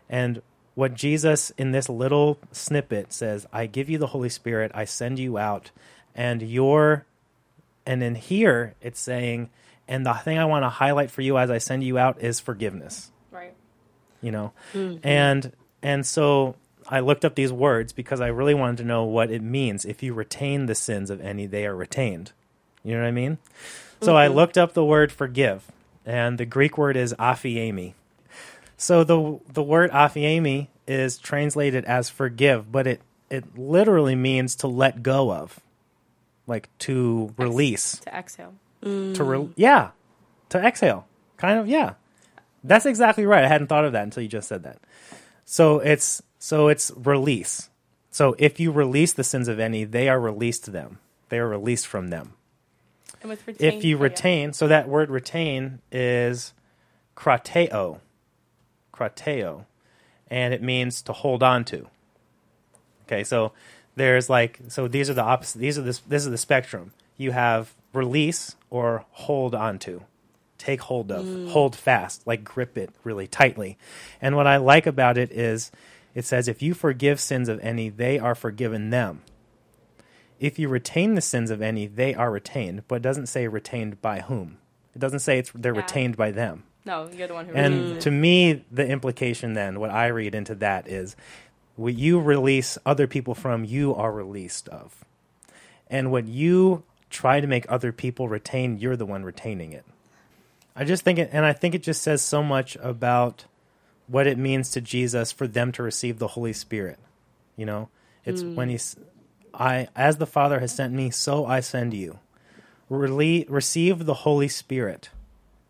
And 0.09 0.43
what 0.79 0.95
Jesus 0.95 1.51
in 1.59 1.73
this 1.73 1.89
little 1.89 2.39
snippet 2.53 3.13
says, 3.13 3.49
I 3.53 3.67
give 3.67 3.91
you 3.91 3.99
the 3.99 4.07
Holy 4.07 4.29
Spirit, 4.29 4.71
I 4.77 4.85
send 4.85 5.19
you 5.19 5.37
out, 5.37 5.73
and 6.15 6.41
you're 6.41 7.05
and 7.85 8.01
in 8.01 8.15
here 8.15 8.75
it's 8.81 9.01
saying, 9.01 9.51
and 9.89 10.07
the 10.07 10.13
thing 10.13 10.39
I 10.39 10.45
want 10.45 10.63
to 10.63 10.69
highlight 10.69 11.11
for 11.11 11.21
you 11.21 11.37
as 11.37 11.51
I 11.51 11.59
send 11.59 11.83
you 11.83 11.99
out 11.99 12.23
is 12.23 12.39
forgiveness. 12.39 13.11
Right. 13.33 13.55
You 14.23 14.31
know? 14.31 14.53
Mm-hmm. 14.73 14.99
And 15.03 15.53
and 15.83 16.07
so 16.07 16.55
I 16.89 17.01
looked 17.01 17.25
up 17.25 17.35
these 17.35 17.53
words 17.53 17.93
because 17.93 18.21
I 18.21 18.29
really 18.29 18.55
wanted 18.55 18.77
to 18.77 18.85
know 18.85 19.03
what 19.03 19.33
it 19.33 19.43
means. 19.43 19.85
If 19.85 20.05
you 20.05 20.15
retain 20.15 20.67
the 20.67 20.77
sins 20.77 21.11
of 21.11 21.21
any, 21.21 21.47
they 21.47 21.67
are 21.67 21.75
retained. 21.75 22.31
You 22.85 22.95
know 22.95 23.01
what 23.01 23.09
I 23.09 23.11
mean? 23.11 23.39
So 24.01 24.17
I 24.17 24.27
mm-hmm. 24.27 24.37
looked 24.37 24.57
up 24.57 24.75
the 24.75 24.85
word 24.85 25.11
forgive, 25.11 25.73
and 26.07 26.39
the 26.39 26.47
Greek 26.47 26.79
word 26.79 26.97
is 26.97 27.15
aphiemi. 27.15 27.95
So 28.79 29.05
the 29.05 29.41
the 29.53 29.63
word 29.63 29.91
aphiemi 29.91 30.69
is 30.87 31.19
translated 31.19 31.85
as 31.85 32.09
forgive, 32.09 32.73
but 32.73 32.87
it 32.87 33.03
it 33.29 33.59
literally 33.59 34.15
means 34.15 34.55
to 34.57 34.69
let 34.69 35.03
go 35.03 35.31
of, 35.33 35.61
like 36.47 36.71
to 36.81 37.35
release, 37.37 37.99
To 37.99 38.17
exhale. 38.17 38.55
to 38.83 39.23
re- 39.25 39.51
yeah, 39.57 39.91
to 40.49 40.59
exhale. 40.59 41.07
Kind 41.37 41.59
of 41.59 41.69
yeah. 41.69 41.95
That's 42.65 42.87
exactly 42.87 43.27
right. 43.27 43.45
I 43.45 43.49
hadn't 43.49 43.67
thought 43.67 43.85
of 43.85 43.93
that 43.93 44.05
until 44.05 44.23
you 44.23 44.29
just 44.29 44.49
said 44.49 44.63
that. 44.63 44.79
So 45.45 45.81
it's 45.81 46.23
so 46.39 46.69
it's 46.69 46.91
release. 46.97 47.69
So 48.11 48.35
if 48.39 48.59
you 48.59 48.71
release 48.73 49.13
the 49.13 49.25
sins 49.25 49.49
of 49.49 49.59
any, 49.61 49.85
they 49.85 50.09
are 50.09 50.19
released 50.21 50.65
to 50.65 50.71
them. 50.71 50.99
They 51.29 51.39
are 51.39 51.49
released 51.49 51.87
from 51.87 52.09
them. 52.09 52.35
And 53.21 53.29
with 53.31 53.47
retain, 53.47 53.69
If 53.69 53.85
you 53.85 53.97
oh, 53.97 53.99
yeah. 53.99 54.05
retain, 54.05 54.53
so 54.53 54.69
that 54.69 54.89
word 54.89 55.11
retain 55.11 55.81
is 55.93 56.55
krateo, 57.17 57.99
krateo, 58.99 59.65
and 60.29 60.53
it 60.53 60.63
means 60.63 61.03
to 61.03 61.13
hold 61.13 61.43
on 61.43 61.65
to. 61.67 61.87
Okay, 63.07 63.25
so 63.25 63.53
there's 63.97 64.29
like 64.29 64.61
so 64.69 64.89
these 64.89 65.09
are 65.09 65.15
the 65.15 65.23
opposite. 65.23 65.59
These 65.59 65.79
are 65.79 65.83
this 65.83 65.99
this 66.01 66.25
is 66.25 66.31
the 66.31 66.39
spectrum. 66.39 66.93
You 67.17 67.33
have 67.33 67.75
release 67.93 68.57
or 68.71 69.05
hold 69.11 69.55
on 69.55 69.79
to, 69.81 70.03
take 70.57 70.83
hold 70.83 71.11
of, 71.11 71.25
mm. 71.25 71.49
hold 71.51 71.75
fast, 71.75 72.27
like 72.27 72.45
grip 72.45 72.77
it 72.79 72.91
really 73.03 73.27
tightly. 73.27 73.77
And 74.21 74.37
what 74.37 74.47
I 74.47 74.57
like 74.59 74.87
about 74.87 75.19
it 75.19 75.33
is 75.33 75.73
it 76.15 76.25
says 76.25 76.49
if 76.49 76.63
you 76.63 76.75
forgive 76.75 77.19
sins 77.19 77.49
of 77.49 77.59
any, 77.61 77.89
they 77.89 78.19
are 78.19 78.35
forgiven 78.35 78.91
them 78.91 79.23
if 80.41 80.59
you 80.59 80.69
retain 80.69 81.15
the 81.15 81.21
sins 81.21 81.51
of 81.51 81.61
any, 81.61 81.87
they 81.87 82.15
are 82.15 82.31
retained, 82.31 82.83
but 82.87 82.97
it 82.97 83.03
doesn't 83.03 83.27
say 83.27 83.49
retained 83.49 84.01
by 84.01 84.21
whom. 84.21 84.59
It 84.95 84.99
doesn't 84.99 85.21
say 85.21 85.39
it's 85.39 85.51
they're 85.55 85.75
Yeah. 85.75 85.81
retained 85.81 86.17
by 86.17 86.31
them. 86.31 86.65
No, 86.85 87.09
you're 87.15 87.29
the 87.29 87.35
one 87.35 87.47
who 87.47 87.55
And 87.55 87.97
it. 87.97 88.01
to 88.03 88.11
me, 88.11 88.65
the 88.71 88.87
implication 88.87 89.55
then, 89.55 89.81
what 89.81 89.91
I 89.91 90.07
read 90.07 90.35
into 90.35 90.55
that 90.57 90.89
is, 90.89 91.17
what 91.77 91.95
you 91.95 92.19
release 92.19 92.79
other 92.85 93.07
people 93.07 93.35
from, 93.35 93.65
you 93.65 93.95
are 93.95 94.11
released 94.11 94.69
of, 94.69 95.05
and 95.89 96.11
what 96.11 96.27
you 96.27 96.83
try 97.11 97.41
to 97.41 97.47
make 97.47 97.67
other 97.69 97.93
people 97.93 98.29
retain, 98.29 98.79
you're 98.79 98.97
the 98.97 99.07
one 99.07 99.25
retaining 99.25 99.73
it. 99.73 99.85
I 100.75 100.85
just 100.85 101.03
think 101.03 101.19
it, 101.19 101.31
and 101.33 101.45
I 101.45 101.53
think 101.53 101.75
it 101.75 101.83
just 101.83 102.03
says 102.03 102.23
so 102.23 102.43
much 102.43 102.77
about 102.77 103.45
what 104.07 104.27
it 104.27 104.39
means 104.39 104.71
to 104.71 104.81
Jesus 104.81 105.33
for 105.33 105.47
them 105.47 105.73
to 105.73 105.83
receive 105.83 106.19
the 106.19 106.29
Holy 106.29 106.53
Spirit. 106.53 106.99
You 107.57 107.67
know, 107.67 107.89
it's 108.25 108.43
hmm. 108.43 108.55
when 108.55 108.69
he's, 108.69 108.97
I, 109.53 109.89
as 109.95 110.17
the 110.17 110.27
Father 110.27 110.61
has 110.61 110.75
sent 110.75 110.95
me, 110.95 111.11
so 111.11 111.47
I 111.47 111.61
send 111.61 111.95
you. 111.95 112.19
Rele- 112.91 113.47
receive 113.49 114.07
the 114.07 114.15
Holy 114.15 114.49
Spirit. 114.49 115.11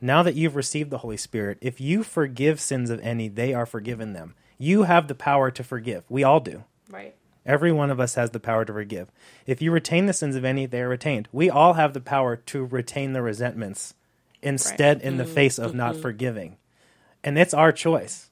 Now 0.01 0.23
that 0.23 0.35
you've 0.35 0.57
received 0.57 0.91
the 0.91 0.99
Holy 0.99 1.17
Spirit, 1.17 1.59
if 1.61 1.81
you 1.81 2.03
forgive 2.03 2.61
sins 2.61 2.91
of 2.91 3.01
any, 3.01 3.29
they 3.29 3.53
are 3.53 3.67
forgiven 3.67 4.13
them. 4.13 4.35
You 4.59 4.85
have 4.85 5.09
the 5.09 5.15
power 5.15 5.51
to 5.51 5.65
forgive. 5.65 6.05
We 6.09 6.25
all 6.25 6.41
do. 6.41 6.65
right. 6.91 7.15
Every 7.47 7.73
one 7.73 7.91
of 7.91 7.99
us 7.99 8.15
has 8.15 8.31
the 8.31 8.41
power 8.41 8.67
to 8.67 8.73
forgive. 8.75 9.11
If 9.47 9.63
you 9.63 9.73
retain 9.73 10.05
the 10.05 10.13
sins 10.13 10.37
of 10.37 10.45
any, 10.45 10.67
they 10.67 10.83
are 10.83 10.89
retained. 10.89 11.29
We 11.33 11.49
all 11.49 11.75
have 11.75 11.95
the 11.95 12.01
power 12.01 12.37
to 12.37 12.65
retain 12.67 13.15
the 13.15 13.23
resentments 13.23 13.95
instead 14.43 15.01
in 15.01 15.17
the 15.17 15.25
mm-hmm. 15.25 15.33
face 15.33 15.59
of 15.59 15.75
not 15.75 15.93
mm-hmm. 15.93 16.03
forgiving. 16.03 16.57
And 17.25 17.39
it's 17.39 17.55
our 17.55 17.73
choice. 17.73 18.29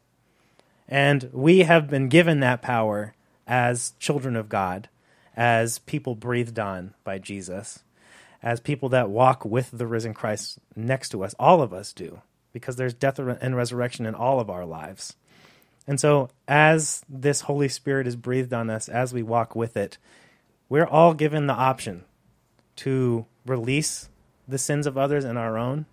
And 0.86 1.30
we 1.32 1.60
have 1.60 1.88
been 1.88 2.10
given 2.10 2.40
that 2.40 2.60
power 2.60 3.14
as 3.46 3.94
children 3.98 4.36
of 4.36 4.50
God, 4.50 4.88
as 5.34 5.78
people 5.80 6.14
breathed 6.14 6.58
on 6.58 6.92
by 7.02 7.18
Jesus, 7.18 7.80
as 8.46 8.60
people 8.60 8.88
that 8.90 9.10
walk 9.10 9.44
with 9.44 9.72
the 9.72 9.88
risen 9.88 10.14
Christ 10.14 10.60
next 10.76 11.08
to 11.08 11.24
us. 11.24 11.34
All 11.36 11.62
of 11.62 11.72
us 11.72 11.92
do, 11.92 12.22
because 12.52 12.76
there's 12.76 12.94
death 12.94 13.18
and 13.18 13.56
resurrection 13.56 14.06
in 14.06 14.14
all 14.14 14.38
of 14.38 14.48
our 14.48 14.64
lives. 14.64 15.16
And 15.84 15.98
so, 15.98 16.30
as 16.46 17.04
this 17.08 17.40
Holy 17.40 17.66
Spirit 17.66 18.06
is 18.06 18.14
breathed 18.14 18.54
on 18.54 18.70
us, 18.70 18.88
as 18.88 19.12
we 19.12 19.24
walk 19.24 19.56
with 19.56 19.76
it, 19.76 19.98
we're 20.68 20.86
all 20.86 21.12
given 21.12 21.48
the 21.48 21.54
option 21.54 22.04
to 22.76 23.26
release 23.44 24.10
the 24.46 24.58
sins 24.58 24.86
of 24.86 24.96
others 24.96 25.24
and 25.24 25.36
our 25.36 25.58
own, 25.58 25.86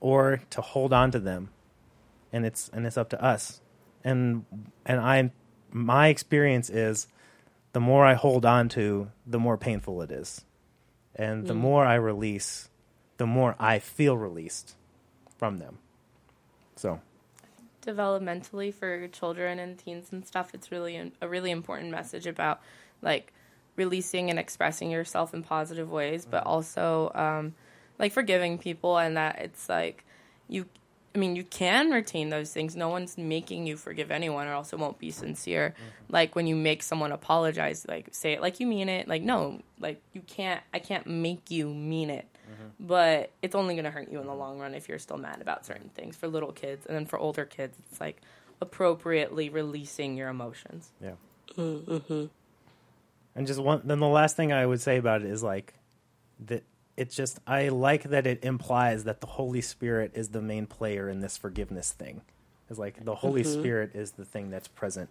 or 0.00 0.40
to 0.50 0.60
hold 0.60 0.92
on 0.92 1.12
to 1.12 1.20
them. 1.20 1.50
And 2.32 2.44
it's 2.44 2.70
and 2.70 2.84
it's 2.88 2.98
up 2.98 3.10
to 3.10 3.22
us. 3.22 3.60
And 4.02 4.46
and 4.84 4.98
I, 4.98 5.30
my 5.70 6.08
experience 6.08 6.70
is, 6.70 7.06
the 7.72 7.78
more 7.78 8.04
I 8.04 8.14
hold 8.14 8.44
on 8.44 8.68
to, 8.70 9.12
the 9.24 9.38
more 9.38 9.56
painful 9.56 10.02
it 10.02 10.10
is, 10.10 10.44
and 11.16 11.46
the 11.46 11.54
more 11.54 11.84
I 11.84 11.94
release, 11.94 12.68
the 13.16 13.26
more 13.26 13.54
I 13.58 13.78
feel 13.78 14.16
released 14.16 14.76
from 15.36 15.58
them. 15.58 15.78
So. 16.76 17.00
developmentally 17.82 18.72
for 18.72 19.08
children 19.08 19.58
and 19.58 19.76
teens 19.78 20.12
and 20.12 20.26
stuff 20.26 20.54
it's 20.54 20.70
really 20.70 21.12
a 21.20 21.28
really 21.28 21.50
important 21.50 21.90
message 21.90 22.26
about 22.26 22.60
like 23.02 23.32
releasing 23.76 24.30
and 24.30 24.38
expressing 24.38 24.90
yourself 24.90 25.34
in 25.34 25.42
positive 25.42 25.90
ways 25.90 26.24
but 26.24 26.46
also 26.46 27.10
um, 27.14 27.54
like 27.98 28.12
forgiving 28.12 28.56
people 28.56 28.98
and 28.98 29.16
that 29.16 29.38
it's 29.40 29.68
like 29.68 30.04
you 30.48 30.64
i 31.14 31.18
mean 31.18 31.36
you 31.36 31.44
can 31.44 31.90
retain 31.90 32.30
those 32.30 32.52
things 32.52 32.74
no 32.76 32.88
one's 32.88 33.16
making 33.18 33.66
you 33.66 33.76
forgive 33.76 34.10
anyone 34.10 34.46
or 34.46 34.52
else 34.52 34.72
it 34.72 34.78
won't 34.78 34.98
be 34.98 35.10
sincere 35.10 35.74
like 36.08 36.34
when 36.34 36.46
you 36.46 36.56
make 36.56 36.82
someone 36.82 37.12
apologize 37.12 37.84
like 37.88 38.08
say 38.12 38.32
it 38.32 38.40
like 38.40 38.60
you 38.60 38.66
mean 38.66 38.88
it 38.88 39.06
like 39.08 39.22
no 39.22 39.60
like 39.80 40.00
you 40.12 40.20
can't 40.22 40.62
i 40.72 40.78
can't 40.78 41.06
make 41.06 41.50
you 41.50 41.72
mean 41.72 42.10
it 42.10 42.26
but 42.80 43.30
it's 43.42 43.54
only 43.54 43.74
going 43.74 43.84
to 43.84 43.90
hurt 43.90 44.10
you 44.10 44.20
in 44.20 44.26
the 44.26 44.34
long 44.34 44.58
run 44.58 44.74
if 44.74 44.88
you're 44.88 44.98
still 44.98 45.16
mad 45.18 45.40
about 45.40 45.64
certain 45.64 45.88
things 45.90 46.16
for 46.16 46.26
little 46.28 46.52
kids 46.52 46.84
and 46.86 46.96
then 46.96 47.06
for 47.06 47.18
older 47.18 47.44
kids 47.44 47.76
it's 47.90 48.00
like 48.00 48.20
appropriately 48.60 49.48
releasing 49.48 50.16
your 50.16 50.28
emotions 50.28 50.90
Yeah. 51.00 51.12
Mhm. 51.56 52.30
And 53.34 53.46
just 53.46 53.60
one. 53.60 53.80
Then 53.84 53.98
the 53.98 54.08
last 54.08 54.36
thing 54.36 54.52
I 54.52 54.64
would 54.66 54.80
say 54.80 54.96
about 54.98 55.22
it 55.22 55.30
is 55.30 55.42
like 55.42 55.74
that. 56.46 56.62
It's 57.02 57.16
just 57.16 57.40
I 57.48 57.68
like 57.68 58.04
that 58.04 58.28
it 58.28 58.44
implies 58.44 59.02
that 59.04 59.20
the 59.20 59.26
Holy 59.26 59.60
Spirit 59.60 60.12
is 60.14 60.28
the 60.28 60.40
main 60.40 60.66
player 60.66 61.08
in 61.08 61.18
this 61.18 61.36
forgiveness 61.36 61.90
thing. 61.90 62.22
It's 62.70 62.78
like 62.78 63.04
the 63.04 63.16
Holy 63.16 63.42
Spirit 63.42 63.90
is 63.94 64.12
the 64.12 64.24
thing 64.24 64.50
that's 64.50 64.68
present, 64.68 65.10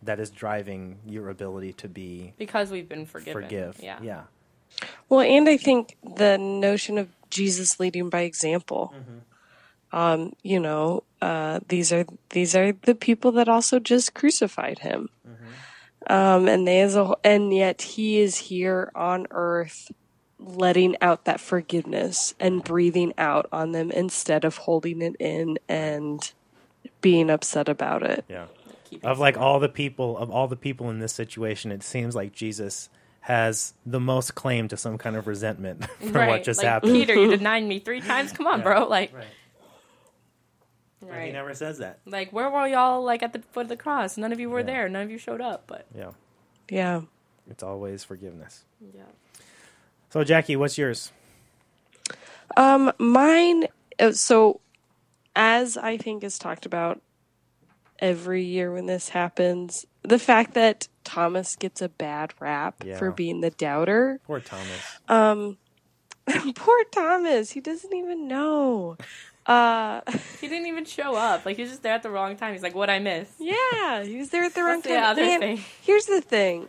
that 0.00 0.20
is 0.20 0.30
driving 0.30 1.00
your 1.04 1.28
ability 1.30 1.72
to 1.74 1.88
be 1.88 2.34
because 2.38 2.70
we've 2.70 2.88
been 2.88 3.04
forgiven 3.04 3.42
forgive. 3.42 3.80
yeah 3.82 3.98
Yeah. 4.00 4.22
Well, 5.08 5.22
and 5.22 5.48
I 5.48 5.56
think 5.56 5.96
the 6.04 6.38
notion 6.38 6.98
of 6.98 7.08
Jesus 7.30 7.80
leading 7.80 8.10
by 8.10 8.20
example. 8.20 8.94
Um, 9.92 10.34
you 10.42 10.60
know, 10.60 11.02
uh, 11.20 11.60
these 11.68 11.92
are 11.92 12.04
these 12.30 12.54
are 12.54 12.72
the 12.72 12.94
people 12.94 13.32
that 13.32 13.48
also 13.48 13.80
just 13.80 14.14
crucified 14.14 14.78
him, 14.80 15.08
um, 16.08 16.46
and 16.48 16.66
they 16.66 16.80
as 16.80 16.94
a 16.96 17.14
and 17.24 17.52
yet 17.52 17.82
he 17.82 18.20
is 18.20 18.36
here 18.36 18.90
on 18.94 19.26
earth, 19.30 19.90
letting 20.44 20.96
out 21.00 21.24
that 21.24 21.40
forgiveness 21.40 22.34
and 22.38 22.62
breathing 22.62 23.12
out 23.16 23.48
on 23.50 23.72
them 23.72 23.90
instead 23.90 24.44
of 24.44 24.58
holding 24.58 25.00
it 25.02 25.16
in 25.18 25.58
and 25.68 26.32
being 27.00 27.30
upset 27.30 27.68
about 27.68 28.02
it. 28.02 28.24
Yeah. 28.28 28.46
Keep 28.90 29.04
Of 29.04 29.18
like 29.18 29.38
all 29.38 29.58
the 29.58 29.68
people 29.68 30.18
of 30.18 30.30
all 30.30 30.46
the 30.46 30.56
people 30.56 30.90
in 30.90 30.98
this 30.98 31.12
situation, 31.14 31.72
it 31.72 31.82
seems 31.82 32.14
like 32.14 32.32
Jesus 32.32 32.88
has 33.20 33.72
the 33.86 33.98
most 34.00 34.34
claim 34.34 34.68
to 34.68 34.76
some 34.76 34.98
kind 34.98 35.16
of 35.16 35.26
resentment 35.26 35.84
for 36.00 36.08
right 36.12 36.28
what 36.28 36.44
just 36.44 36.58
like, 36.58 36.66
happened. 36.66 36.92
peter 36.92 37.14
you 37.14 37.30
denied 37.38 37.64
me 37.64 37.78
three 37.78 38.02
times 38.02 38.30
come 38.32 38.46
on 38.46 38.60
bro 38.62 38.86
like 38.86 39.14
Right. 39.14 39.24
But 41.00 41.26
He 41.26 41.32
never 41.32 41.54
says 41.54 41.78
that. 41.78 42.00
like 42.04 42.34
where 42.34 42.50
were 42.50 42.66
y'all 42.66 43.02
like 43.02 43.22
at 43.22 43.32
the 43.32 43.38
foot 43.52 43.62
of 43.62 43.68
the 43.68 43.78
cross 43.78 44.18
none 44.18 44.30
of 44.32 44.40
you 44.40 44.50
were 44.50 44.60
Yeah. 44.60 44.66
there 44.66 44.88
none 44.90 45.02
of 45.04 45.10
you 45.10 45.16
showed 45.16 45.40
up 45.40 45.64
but 45.66 45.86
Yeah. 45.96 46.10
Yeah. 46.70 47.02
It's 47.50 47.62
always 47.62 48.04
forgiveness. 48.04 48.64
Yeah. 48.94 49.02
So, 50.14 50.22
Jackie, 50.22 50.54
what's 50.54 50.78
yours? 50.78 51.10
Um, 52.56 52.92
mine. 53.00 53.66
uh, 53.98 54.12
So, 54.12 54.60
as 55.34 55.76
I 55.76 55.96
think 55.96 56.22
is 56.22 56.38
talked 56.38 56.66
about 56.66 57.02
every 57.98 58.44
year 58.44 58.72
when 58.72 58.86
this 58.86 59.08
happens, 59.08 59.86
the 60.02 60.20
fact 60.20 60.54
that 60.54 60.86
Thomas 61.02 61.56
gets 61.56 61.82
a 61.82 61.88
bad 61.88 62.32
rap 62.38 62.84
Yeah. 62.86 62.96
for 62.96 63.10
being 63.10 63.40
the 63.40 63.50
doubter. 63.50 64.20
Poor 64.24 64.38
Thomas. 64.38 64.68
Um, 65.08 65.58
poor 66.54 66.84
Thomas. 66.92 67.50
He 67.50 67.58
doesn't 67.60 67.92
even 67.92 68.28
know. 68.28 68.96
Uh, 69.46 70.00
He 70.40 70.46
didn't 70.46 70.68
even 70.68 70.84
show 70.84 71.16
up. 71.16 71.44
Like 71.44 71.56
he 71.56 71.62
was 71.62 71.72
just 71.72 71.82
there 71.82 71.92
at 71.94 72.04
the 72.04 72.10
wrong 72.10 72.36
time. 72.36 72.52
He's 72.52 72.62
like, 72.62 72.76
"What 72.76 72.88
I 72.88 73.00
miss?" 73.00 73.26
yeah, 73.40 74.04
he 74.04 74.16
was 74.18 74.30
there 74.30 74.44
at 74.44 74.54
the 74.54 74.62
wrong 74.62 74.80
That's 74.80 74.86
the 74.86 74.94
time. 74.94 75.04
other 75.04 75.22
And 75.24 75.40
thing. 75.42 75.64
Here's 75.82 76.06
the 76.06 76.20
thing: 76.20 76.68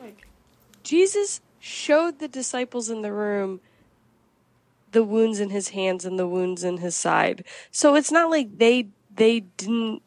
Jesus 0.82 1.42
showed 1.68 2.20
the 2.20 2.28
disciples 2.28 2.90
in 2.92 3.02
the 3.02 3.12
room 3.12 3.60
the 4.92 5.04
wounds 5.04 5.40
in 5.40 5.50
his 5.50 5.70
hands 5.70 6.06
and 6.06 6.18
the 6.18 6.28
wounds 6.28 6.64
in 6.64 6.78
his 6.78 6.96
side. 6.96 7.44
So 7.72 7.96
it's 7.96 8.12
not 8.12 8.30
like 8.30 8.60
they 8.60 8.88
they 9.14 9.42
didn't 9.58 10.02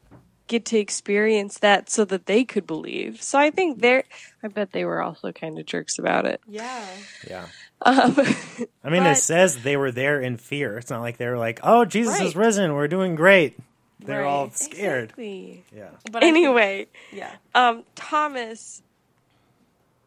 get 0.47 0.65
to 0.65 0.79
experience 0.79 1.59
that 1.59 1.91
so 1.91 2.07
that 2.07 2.25
they 2.25 2.43
could 2.45 2.67
believe. 2.67 3.21
So 3.23 3.39
I 3.39 3.51
think 3.51 3.81
they're 3.83 4.05
I 4.43 4.49
bet 4.49 4.73
they 4.73 4.85
were 4.87 5.03
also 5.03 5.31
kind 5.33 5.59
of 5.59 5.67
jerks 5.67 5.99
about 5.99 6.25
it. 6.25 6.41
Yeah. 6.47 6.87
Yeah. 7.29 7.47
Um, 7.83 8.15
I 8.85 8.89
mean, 8.89 9.03
it 9.03 9.17
says 9.17 9.63
they 9.63 9.77
were 9.77 9.91
there 9.93 10.21
in 10.23 10.37
fear. 10.39 10.79
It's 10.79 10.91
not 10.91 11.01
like 11.03 11.17
they 11.19 11.27
were 11.27 11.39
like, 11.39 11.61
"Oh, 11.63 11.85
Jesus 11.85 12.21
is 12.21 12.35
risen. 12.37 12.73
We're 12.75 12.89
doing 12.89 13.15
great." 13.15 13.59
They're 14.01 14.25
all 14.25 14.51
scared. 14.53 15.05
exactly. 15.11 15.65
Yeah. 15.77 15.91
But 16.11 16.23
I 16.23 16.33
think- 16.33 16.37
Anyway, 16.37 16.87
yeah. 17.13 17.33
um, 17.55 17.83
Thomas, 17.95 18.81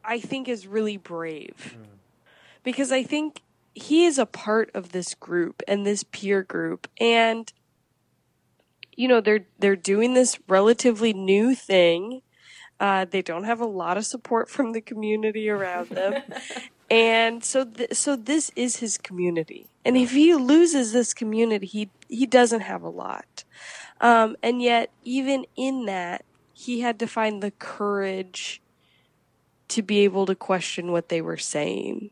I 0.04 0.20
think, 0.20 0.48
is 0.48 0.68
really 0.68 0.98
brave 0.98 1.78
because 2.64 2.92
I 2.92 3.04
think 3.04 3.42
he 3.74 4.06
is 4.06 4.18
a 4.18 4.26
part 4.26 4.70
of 4.74 4.92
this 4.92 5.14
group 5.14 5.62
and 5.68 5.86
this 5.86 6.04
peer 6.04 6.44
group, 6.44 6.88
and 7.00 7.52
you 8.96 9.08
know 9.08 9.22
they're 9.22 9.46
they're 9.60 9.76
doing 9.76 10.14
this 10.14 10.40
relatively 10.48 11.14
new 11.14 11.56
thing. 11.56 12.22
Uh, 12.80 13.06
they 13.06 13.22
don't 13.22 13.44
have 13.44 13.62
a 13.62 13.66
lot 13.66 13.98
of 13.98 14.06
support 14.06 14.50
from 14.50 14.74
the 14.74 14.82
community 14.82 15.50
around 15.50 15.90
them, 15.90 16.22
and 16.90 17.44
so 17.44 17.66
th- 17.66 17.94
so 17.94 18.16
this 18.16 18.52
is 18.56 18.78
his 18.78 18.98
community. 18.98 19.68
And 19.84 19.98
if 19.98 20.12
he 20.12 20.36
loses 20.36 20.92
this 20.92 21.14
community, 21.14 21.68
he 21.68 21.90
he 22.08 22.26
doesn't 22.26 22.62
have 22.62 22.84
a 22.84 22.90
lot. 22.90 23.44
Um, 24.00 24.36
and 24.42 24.62
yet, 24.62 24.90
even 25.04 25.46
in 25.56 25.86
that, 25.86 26.26
he 26.54 26.82
had 26.82 26.98
to 27.00 27.08
find 27.08 27.42
the 27.42 27.52
courage 27.52 28.62
to 29.72 29.82
be 29.82 30.00
able 30.00 30.26
to 30.26 30.36
question 30.36 30.92
what 30.92 31.10
they 31.10 31.22
were 31.22 31.38
saying. 31.38 32.12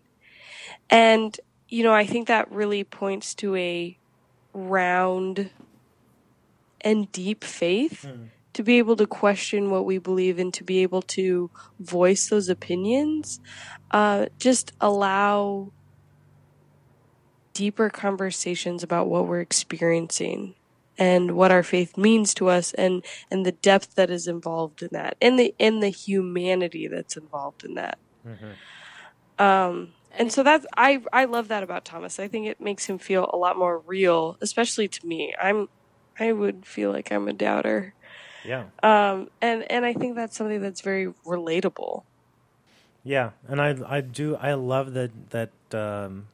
And, 0.89 1.37
you 1.67 1.83
know, 1.83 1.93
I 1.93 2.05
think 2.05 2.27
that 2.27 2.51
really 2.51 2.83
points 2.83 3.33
to 3.35 3.55
a 3.55 3.97
round 4.53 5.49
and 6.81 7.11
deep 7.11 7.43
faith 7.43 8.05
to 8.53 8.63
be 8.63 8.77
able 8.77 8.95
to 8.95 9.05
question 9.05 9.69
what 9.69 9.85
we 9.85 9.97
believe 9.97 10.39
and 10.39 10.53
to 10.53 10.63
be 10.63 10.79
able 10.79 11.01
to 11.01 11.49
voice 11.79 12.29
those 12.29 12.49
opinions. 12.49 13.39
Uh, 13.91 14.27
just 14.39 14.71
allow 14.79 15.71
deeper 17.53 17.89
conversations 17.89 18.83
about 18.83 19.07
what 19.07 19.27
we're 19.27 19.41
experiencing 19.41 20.55
and 20.99 21.31
what 21.35 21.49
our 21.51 21.63
faith 21.63 21.97
means 21.97 22.33
to 22.35 22.49
us 22.49 22.73
and 22.73 23.03
and 23.31 23.45
the 23.45 23.53
depth 23.53 23.95
that 23.95 24.11
is 24.11 24.27
involved 24.27 24.83
in 24.83 24.89
that 24.91 25.15
and 25.21 25.39
the 25.39 25.55
and 25.59 25.81
the 25.81 25.89
humanity 25.89 26.87
that's 26.87 27.17
involved 27.17 27.63
in 27.63 27.73
that. 27.75 27.97
Um 29.39 29.93
and 30.17 30.31
so 30.31 30.43
that's 30.43 30.65
i 30.75 31.01
i 31.13 31.25
love 31.25 31.47
that 31.47 31.63
about 31.63 31.85
thomas. 31.85 32.19
I 32.19 32.27
think 32.27 32.47
it 32.47 32.59
makes 32.59 32.85
him 32.85 32.97
feel 32.97 33.29
a 33.33 33.37
lot 33.37 33.57
more 33.57 33.79
real 33.79 34.37
especially 34.41 34.87
to 34.87 35.07
me. 35.07 35.33
I'm 35.41 35.69
i 36.19 36.31
would 36.31 36.65
feel 36.65 36.91
like 36.91 37.11
i'm 37.11 37.27
a 37.27 37.33
doubter. 37.33 37.93
Yeah. 38.45 38.65
um 38.83 39.29
and 39.41 39.69
and 39.71 39.85
i 39.85 39.93
think 39.93 40.15
that's 40.15 40.35
something 40.37 40.61
that's 40.61 40.81
very 40.81 41.07
relatable. 41.25 42.03
Yeah, 43.03 43.31
and 43.47 43.61
I 43.61 43.77
I 43.87 44.01
do 44.01 44.35
I 44.35 44.53
love 44.53 44.93
that 44.93 45.11
that 45.29 45.51
um, 45.73 46.27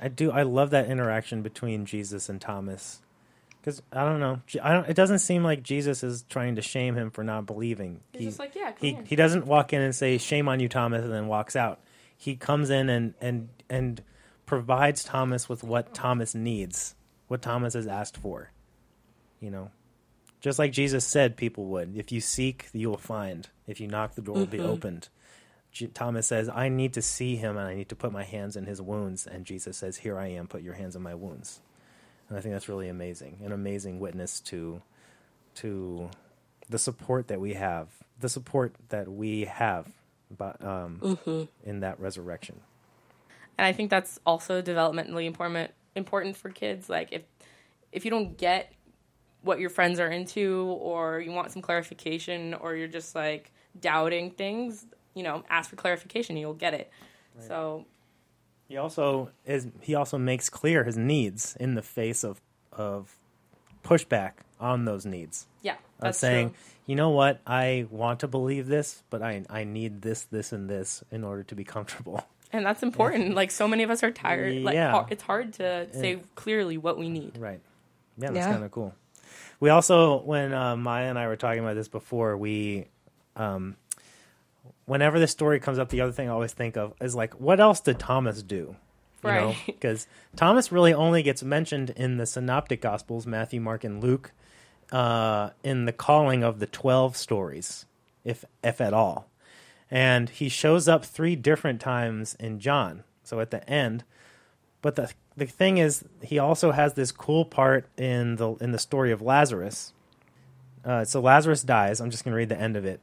I 0.00 0.08
do 0.08 0.30
I 0.30 0.42
love 0.42 0.70
that 0.70 0.86
interaction 0.90 1.40
between 1.42 1.86
Jesus 1.86 2.28
and 2.28 2.40
Thomas 2.40 3.00
because 3.68 3.82
I 3.92 4.04
don't 4.04 4.20
know 4.20 4.40
I 4.62 4.72
don't 4.72 4.88
it 4.88 4.94
doesn't 4.94 5.18
seem 5.18 5.44
like 5.44 5.62
Jesus 5.62 6.02
is 6.02 6.24
trying 6.28 6.56
to 6.56 6.62
shame 6.62 6.94
him 6.94 7.10
for 7.10 7.22
not 7.22 7.44
believing. 7.44 8.00
He's 8.12 8.28
just 8.28 8.38
like, 8.38 8.54
"Yeah, 8.54 8.72
come 8.72 8.76
he 8.80 8.92
here." 8.94 9.04
he 9.06 9.16
doesn't 9.16 9.46
walk 9.46 9.72
in 9.72 9.82
and 9.82 9.94
say 9.94 10.16
shame 10.16 10.48
on 10.48 10.60
you 10.60 10.68
Thomas 10.68 11.04
and 11.04 11.12
then 11.12 11.26
walks 11.26 11.54
out. 11.54 11.80
He 12.16 12.34
comes 12.34 12.70
in 12.70 12.88
and 12.88 13.14
and 13.20 13.50
and 13.68 14.02
provides 14.46 15.04
Thomas 15.04 15.48
with 15.48 15.62
what 15.62 15.92
Thomas 15.92 16.34
needs, 16.34 16.94
what 17.26 17.42
Thomas 17.42 17.74
has 17.74 17.86
asked 17.86 18.16
for. 18.16 18.52
You 19.40 19.50
know, 19.50 19.70
just 20.40 20.58
like 20.58 20.72
Jesus 20.72 21.04
said 21.04 21.36
people 21.36 21.66
would. 21.66 21.96
If 21.96 22.10
you 22.10 22.20
seek, 22.20 22.68
you 22.72 22.88
will 22.88 22.96
find. 22.96 23.48
If 23.66 23.80
you 23.80 23.86
knock, 23.86 24.14
the 24.14 24.22
door 24.22 24.36
will 24.36 24.46
be 24.46 24.58
mm-hmm. 24.58 24.66
opened. 24.66 25.08
Thomas 25.92 26.26
says, 26.26 26.48
I 26.48 26.70
need 26.70 26.94
to 26.94 27.02
see 27.02 27.36
him 27.36 27.56
and 27.56 27.68
I 27.68 27.74
need 27.74 27.90
to 27.90 27.94
put 27.94 28.10
my 28.10 28.24
hands 28.24 28.56
in 28.56 28.64
his 28.64 28.80
wounds. 28.80 29.26
And 29.26 29.44
Jesus 29.44 29.76
says, 29.76 29.98
Here 29.98 30.18
I 30.18 30.28
am, 30.28 30.48
put 30.48 30.62
your 30.62 30.74
hands 30.74 30.96
in 30.96 31.02
my 31.02 31.14
wounds. 31.14 31.60
And 32.28 32.38
I 32.38 32.40
think 32.40 32.54
that's 32.54 32.68
really 32.68 32.88
amazing. 32.88 33.38
An 33.44 33.52
amazing 33.52 34.00
witness 34.00 34.40
to 34.40 34.82
to 35.56 36.10
the 36.68 36.78
support 36.78 37.28
that 37.28 37.40
we 37.40 37.54
have, 37.54 37.88
the 38.20 38.28
support 38.28 38.74
that 38.90 39.08
we 39.08 39.44
have 39.46 39.86
but, 40.36 40.62
um, 40.62 41.18
in 41.64 41.80
that 41.80 41.98
resurrection. 41.98 42.60
and 43.56 43.66
I 43.66 43.72
think 43.72 43.90
that's 43.90 44.20
also 44.26 44.60
developmentally 44.62 45.24
important 45.26 45.70
important 45.94 46.36
for 46.36 46.50
kids. 46.50 46.88
Like 46.88 47.12
if 47.12 47.22
if 47.92 48.04
you 48.04 48.10
don't 48.10 48.36
get 48.36 48.72
what 49.42 49.58
your 49.60 49.70
friends 49.70 49.98
are 50.00 50.10
into, 50.10 50.76
or 50.80 51.20
you 51.20 51.32
want 51.32 51.50
some 51.52 51.62
clarification, 51.62 52.54
or 52.54 52.74
you're 52.76 52.88
just 52.88 53.14
like 53.14 53.52
doubting 53.80 54.30
things, 54.32 54.84
you 55.14 55.22
know, 55.22 55.42
ask 55.48 55.70
for 55.70 55.76
clarification. 55.76 56.36
You'll 56.36 56.54
get 56.54 56.74
it. 56.74 56.90
So 57.46 57.86
He 58.68 58.76
also 58.76 59.30
is 59.46 59.66
he 59.80 59.94
also 59.94 60.18
makes 60.18 60.50
clear 60.50 60.84
his 60.84 60.96
needs 60.96 61.56
in 61.58 61.74
the 61.74 61.82
face 61.82 62.22
of 62.24 62.40
of 62.72 63.16
pushback 63.82 64.32
on 64.60 64.84
those 64.84 65.06
needs. 65.06 65.46
yeah, 65.62 65.76
of 66.00 66.14
saying, 66.14 66.50
true. 66.50 66.58
you 66.86 66.94
know 66.96 67.10
what, 67.10 67.40
I 67.46 67.86
want 67.90 68.20
to 68.20 68.28
believe 68.28 68.66
this, 68.66 69.02
but 69.10 69.22
I 69.22 69.44
I 69.48 69.64
need 69.64 70.02
this, 70.02 70.22
this, 70.24 70.52
and 70.52 70.68
this 70.68 71.02
in 71.10 71.24
order 71.24 71.42
to 71.44 71.54
be 71.54 71.64
comfortable. 71.64 72.22
And 72.52 72.64
that's 72.64 72.82
important. 72.82 73.34
Like 73.34 73.50
so 73.50 73.68
many 73.68 73.82
of 73.82 73.90
us 73.90 74.02
are 74.02 74.10
tired. 74.10 74.62
Like 74.62 74.74
Yeah. 74.74 74.90
har- 74.90 75.06
it's 75.10 75.22
hard 75.22 75.52
to 75.54 75.86
say 75.92 76.20
clearly 76.34 76.78
what 76.78 76.96
we 76.98 77.10
need. 77.10 77.36
Right. 77.36 77.60
Yeah, 78.16 78.30
that's 78.30 78.46
Yeah. 78.46 78.52
kind 78.52 78.64
of 78.64 78.70
cool. 78.70 78.94
We 79.60 79.68
also, 79.68 80.22
when 80.22 80.54
uh, 80.54 80.74
Maya 80.76 81.10
and 81.10 81.18
I 81.18 81.26
were 81.26 81.36
talking 81.36 81.60
about 81.60 81.74
this 81.74 81.88
before, 81.88 82.36
we, 82.38 82.86
um, 83.36 83.76
whenever 84.86 85.18
this 85.18 85.30
story 85.30 85.60
comes 85.60 85.78
up, 85.78 85.88
the 85.88 86.00
other 86.00 86.12
thing 86.12 86.28
I 86.28 86.32
always 86.32 86.52
think 86.52 86.76
of 86.76 86.94
is 87.00 87.14
like, 87.14 87.38
what 87.40 87.60
else 87.60 87.80
did 87.80 87.98
Thomas 87.98 88.42
do? 88.42 88.76
You 89.24 89.30
know, 89.30 89.46
Right. 89.48 89.56
because 89.66 90.06
Thomas 90.36 90.70
really 90.70 90.94
only 90.94 91.22
gets 91.22 91.42
mentioned 91.42 91.90
in 91.90 92.16
the 92.16 92.26
Synoptic 92.26 92.80
Gospels, 92.80 93.26
Matthew, 93.26 93.60
Mark, 93.60 93.84
and 93.84 94.02
Luke, 94.02 94.32
uh, 94.92 95.50
in 95.62 95.84
the 95.84 95.92
calling 95.92 96.42
of 96.42 96.60
the 96.60 96.66
twelve 96.66 97.16
stories, 97.16 97.84
if 98.24 98.44
if 98.62 98.80
at 98.80 98.94
all. 98.94 99.28
And 99.90 100.28
he 100.30 100.48
shows 100.48 100.86
up 100.86 101.04
three 101.04 101.34
different 101.34 101.80
times 101.80 102.36
in 102.38 102.60
John. 102.60 103.04
So 103.24 103.40
at 103.40 103.50
the 103.50 103.68
end, 103.68 104.04
but 104.82 104.96
the 104.96 105.12
the 105.36 105.46
thing 105.46 105.78
is, 105.78 106.04
he 106.22 106.38
also 106.38 106.72
has 106.72 106.94
this 106.94 107.12
cool 107.12 107.44
part 107.44 107.88
in 107.96 108.36
the 108.36 108.54
in 108.54 108.72
the 108.72 108.78
story 108.78 109.12
of 109.12 109.22
Lazarus. 109.22 109.92
Uh, 110.84 111.04
so 111.04 111.20
Lazarus 111.20 111.62
dies. 111.62 112.00
I'm 112.00 112.10
just 112.10 112.24
going 112.24 112.32
to 112.32 112.36
read 112.36 112.48
the 112.48 112.60
end 112.60 112.76
of 112.76 112.84
it. 112.84 113.00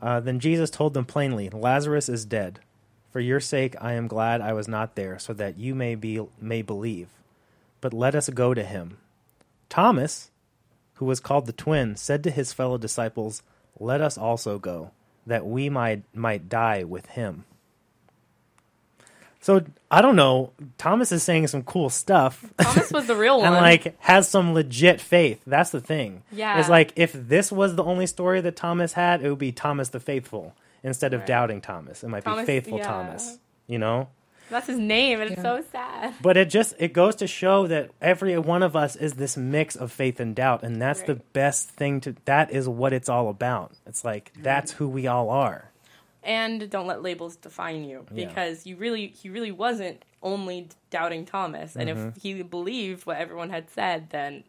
Uh, 0.00 0.20
then 0.20 0.38
Jesus 0.40 0.70
told 0.70 0.94
them 0.94 1.04
plainly, 1.04 1.48
"Lazarus 1.50 2.08
is 2.08 2.24
dead. 2.24 2.60
For 3.10 3.20
your 3.20 3.40
sake, 3.40 3.74
I 3.80 3.94
am 3.94 4.06
glad 4.06 4.40
I 4.40 4.52
was 4.52 4.68
not 4.68 4.94
there, 4.94 5.18
so 5.18 5.32
that 5.34 5.58
you 5.58 5.74
may 5.74 5.94
be 5.94 6.20
may 6.40 6.62
believe. 6.62 7.08
But 7.80 7.92
let 7.92 8.14
us 8.14 8.28
go 8.28 8.54
to 8.54 8.62
him." 8.62 8.98
Thomas, 9.68 10.30
who 10.94 11.04
was 11.04 11.20
called 11.20 11.46
the 11.46 11.52
twin, 11.52 11.96
said 11.96 12.22
to 12.24 12.30
his 12.30 12.52
fellow 12.52 12.78
disciples, 12.78 13.42
"Let 13.78 14.00
us 14.00 14.18
also 14.18 14.58
go, 14.58 14.90
that 15.26 15.46
we 15.46 15.68
might 15.68 16.02
might 16.14 16.48
die 16.48 16.84
with 16.84 17.06
him." 17.06 17.44
So 19.40 19.62
I 19.90 20.02
don't 20.02 20.16
know. 20.16 20.52
Thomas 20.78 21.12
is 21.12 21.22
saying 21.22 21.46
some 21.46 21.62
cool 21.62 21.90
stuff. 21.90 22.44
Thomas 22.60 22.90
was 22.92 23.06
the 23.06 23.14
real 23.16 23.38
one. 23.40 23.46
and 23.46 23.56
like 23.56 23.94
has 24.00 24.28
some 24.28 24.52
legit 24.54 25.00
faith. 25.00 25.40
That's 25.46 25.70
the 25.70 25.80
thing. 25.80 26.22
Yeah. 26.32 26.58
It's 26.58 26.68
like 26.68 26.92
if 26.96 27.12
this 27.12 27.52
was 27.52 27.76
the 27.76 27.84
only 27.84 28.06
story 28.06 28.40
that 28.40 28.56
Thomas 28.56 28.92
had, 28.94 29.22
it 29.22 29.30
would 29.30 29.38
be 29.38 29.52
Thomas 29.52 29.90
the 29.90 30.00
faithful 30.00 30.54
instead 30.82 31.14
of 31.14 31.20
Right. 31.20 31.26
doubting 31.28 31.60
Thomas. 31.60 32.02
It 32.02 32.08
might 32.08 32.24
Thomas- 32.24 32.42
be 32.42 32.46
faithful 32.46 32.78
yeah. 32.78 32.84
Thomas. 32.86 33.38
You 33.66 33.78
know? 33.78 34.08
that's 34.50 34.66
his 34.66 34.78
name, 34.78 35.20
and 35.20 35.30
it's 35.32 35.42
so 35.42 35.62
sad. 35.70 36.14
But 36.22 36.38
it 36.38 36.48
just 36.48 36.74
it 36.78 36.94
goes 36.94 37.16
to 37.16 37.26
show 37.26 37.66
that 37.66 37.90
every 38.00 38.38
one 38.38 38.62
of 38.62 38.74
us 38.74 38.96
is 38.96 39.12
this 39.12 39.36
mix 39.36 39.76
of 39.76 39.92
faith 39.92 40.20
and 40.20 40.34
doubt 40.34 40.62
and 40.62 40.80
that's 40.80 41.02
the 41.02 41.16
best 41.16 41.68
thing 41.68 42.00
to 42.00 42.16
that 42.24 42.50
is 42.50 42.66
what 42.66 42.94
it's 42.94 43.10
all 43.10 43.28
about. 43.28 43.72
It's 43.86 44.04
like 44.06 44.32
that's 44.42 44.72
who 44.72 44.88
we 44.88 45.06
all 45.06 45.28
are. 45.30 45.67
And 46.22 46.68
don't 46.70 46.86
let 46.86 47.02
labels 47.02 47.36
define 47.36 47.84
you 47.84 48.04
Yeah. 48.12 48.26
because 48.26 48.66
you 48.66 48.76
really 48.76 49.08
he 49.08 49.28
really 49.30 49.52
wasn't 49.52 50.04
only 50.22 50.68
doubting 50.90 51.24
Thomas 51.24 51.76
and 51.76 51.88
Mm-hmm. 51.88 52.08
if 52.08 52.22
he 52.22 52.42
believed 52.42 53.06
what 53.06 53.16
everyone 53.18 53.50
had 53.50 53.70
said 53.70 54.10
then 54.10 54.44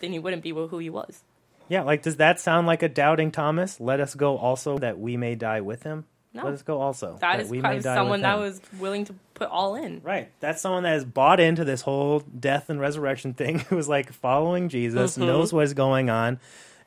then 0.00 0.12
he 0.12 0.18
wouldn't 0.18 0.42
be 0.42 0.50
who 0.50 0.78
he 0.78 0.90
was. 0.90 1.22
Yeah, 1.68 1.82
like 1.82 2.02
does 2.02 2.16
that 2.16 2.40
sound 2.40 2.66
like 2.66 2.82
a 2.82 2.88
doubting 2.88 3.30
Thomas? 3.30 3.78
Let 3.78 4.00
us 4.00 4.14
go 4.14 4.36
also 4.38 4.78
that 4.78 4.98
we 4.98 5.16
may 5.16 5.34
die 5.36 5.60
with 5.60 5.82
him. 5.84 6.06
No. 6.32 6.44
Let 6.44 6.54
us 6.54 6.62
go 6.62 6.80
also 6.80 7.16
That 7.20 7.40
is 7.40 7.48
we 7.50 7.58
of 7.58 7.64
die 7.64 7.80
someone 7.80 8.22
that 8.22 8.38
was 8.38 8.60
willing 8.78 9.04
to 9.06 9.14
put 9.34 9.48
all 9.48 9.74
in. 9.74 10.00
Right. 10.02 10.30
That's 10.40 10.60
someone 10.62 10.84
that 10.84 10.90
has 10.92 11.04
bought 11.04 11.40
into 11.40 11.64
this 11.64 11.82
whole 11.82 12.20
death 12.20 12.70
and 12.70 12.80
resurrection 12.80 13.34
thing, 13.34 13.58
who 13.68 13.76
is 13.78 13.88
like 13.88 14.12
following 14.12 14.68
Jesus, 14.68 15.12
Mm-hmm. 15.16 15.26
knows 15.26 15.52
what 15.52 15.64
is 15.64 15.74
going 15.74 16.08
on, 16.08 16.38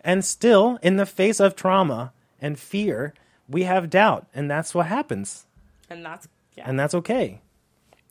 and 0.01 0.23
still, 0.23 0.79
in 0.81 0.95
the 0.97 1.05
face 1.05 1.39
of 1.41 1.55
trauma 1.57 2.13
and 2.41 2.57
fear, 2.59 3.13
we 3.49 3.63
have 3.63 3.89
doubt. 3.89 4.27
And 4.33 4.49
that's 4.49 4.73
what 4.73 4.87
happens. 4.87 5.45
And 5.89 6.05
that's 6.05 6.27
yeah. 6.55 6.69
And 6.69 6.79
that's 6.79 6.93
okay. 6.93 7.41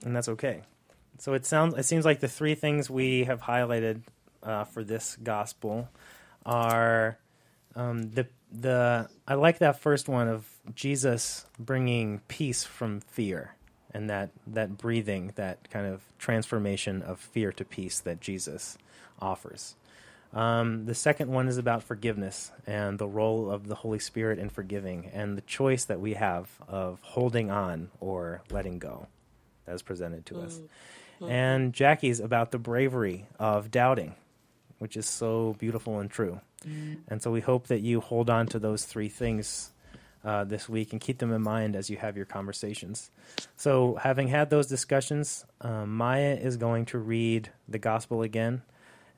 And 0.05 0.15
that's 0.15 0.29
okay. 0.29 0.63
So 1.19 1.35
it 1.35 1.47
sounds 1.47 1.75
it 1.75 1.85
seems 1.85 2.05
like 2.05 2.21
the 2.21 2.29
three 2.29 2.55
things 2.55 2.91
we 2.91 3.25
have 3.25 3.43
highlighted 3.43 4.03
uh, 4.43 4.65
for 4.65 4.83
this 4.83 5.17
gospel 5.23 5.89
are 6.45 7.19
um, 7.77 8.11
the 8.11 8.27
the 8.51 9.09
I 9.27 9.35
like 9.35 9.59
that 9.59 9.81
first 9.81 10.09
one 10.09 10.29
of 10.29 10.47
Jesus 10.75 11.47
bringing 11.59 12.21
peace 12.29 12.65
from 12.65 13.01
fear 13.01 13.55
and 13.95 14.11
that 14.11 14.31
that 14.49 14.77
breathing 14.79 15.33
that 15.37 15.71
kind 15.71 15.87
of 15.87 16.03
transformation 16.19 17.03
of 17.03 17.21
fear 17.21 17.53
to 17.53 17.65
peace 17.65 18.01
that 18.01 18.21
Jesus 18.21 18.77
offers. 19.21 19.77
Um, 20.33 20.87
the 20.87 20.95
second 20.95 21.31
one 21.31 21.47
is 21.49 21.59
about 21.59 21.83
forgiveness 21.83 22.51
and 22.67 22.99
the 22.99 23.07
role 23.07 23.51
of 23.51 23.69
the 23.69 23.75
Holy 23.75 23.99
Spirit 23.99 24.39
in 24.39 24.49
forgiving 24.49 25.11
and 25.13 25.37
the 25.37 25.43
choice 25.43 25.85
that 25.85 26.01
we 26.01 26.15
have 26.15 26.49
of 26.67 27.01
holding 27.03 27.51
on 27.51 27.91
or 28.01 28.43
letting 28.51 28.79
go 28.79 29.09
that 29.67 29.75
is 29.75 29.83
presented 29.83 30.25
to 30.27 30.41
us. 30.41 30.61
And 31.31 31.73
Jackie's 31.73 32.19
about 32.19 32.51
the 32.51 32.59
bravery 32.59 33.27
of 33.39 33.71
doubting, 33.71 34.15
which 34.79 34.97
is 34.97 35.07
so 35.07 35.55
beautiful 35.59 36.01
and 36.01 36.11
true. 36.11 36.41
And 37.09 37.21
so 37.23 37.31
we 37.31 37.41
hope 37.41 37.67
that 37.69 37.81
you 37.81 38.01
hold 38.01 38.31
on 38.31 38.47
to 38.49 38.59
those 38.59 38.85
three 38.85 39.09
things 39.09 39.71
uh, 40.25 40.45
this 40.45 40.69
week 40.69 40.93
and 40.93 41.01
keep 41.01 41.19
them 41.19 41.33
in 41.33 41.43
mind 41.43 41.77
as 41.77 41.91
you 41.91 41.97
have 41.97 42.17
your 42.17 42.27
conversations. 42.27 43.11
So, 43.57 43.97
having 44.01 44.29
had 44.29 44.51
those 44.51 44.69
discussions, 44.69 45.45
um, 45.61 45.97
Maya 45.97 46.39
is 46.41 46.57
going 46.57 46.87
to 46.87 46.99
read 46.99 47.51
the 47.69 47.81
gospel 47.81 48.23
again, 48.23 48.63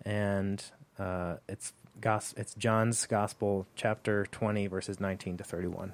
and 0.06 0.62
uh, 0.98 1.36
it's 1.48 1.72
gos- 2.00 2.34
it's 2.36 2.54
John's 2.54 3.06
gospel, 3.06 3.66
chapter 3.76 4.26
twenty, 4.26 4.66
verses 4.66 5.00
nineteen 5.00 5.36
to 5.36 5.44
thirty-one. 5.44 5.92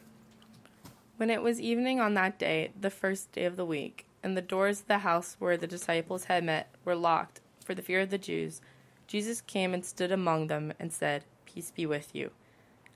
When 1.16 1.30
it 1.30 1.42
was 1.42 1.60
evening 1.60 2.00
on 2.00 2.14
that 2.14 2.38
day, 2.38 2.72
the 2.80 2.90
first 2.90 3.32
day 3.32 3.44
of 3.44 3.56
the 3.56 3.64
week, 3.64 4.06
and 4.22 4.36
the 4.36 4.42
doors 4.42 4.80
of 4.80 4.86
the 4.86 4.98
house 4.98 5.36
where 5.38 5.56
the 5.56 5.66
disciples 5.66 6.24
had 6.24 6.44
met 6.44 6.74
were 6.84 6.94
locked 6.94 7.40
for 7.64 7.74
the 7.74 7.82
fear 7.82 8.00
of 8.00 8.10
the 8.10 8.18
Jews, 8.18 8.60
Jesus 9.06 9.40
came 9.40 9.74
and 9.74 9.84
stood 9.84 10.12
among 10.12 10.46
them 10.46 10.72
and 10.78 10.92
said, 10.92 11.24
Peace 11.44 11.70
be 11.70 11.86
with 11.86 12.14
you. 12.14 12.30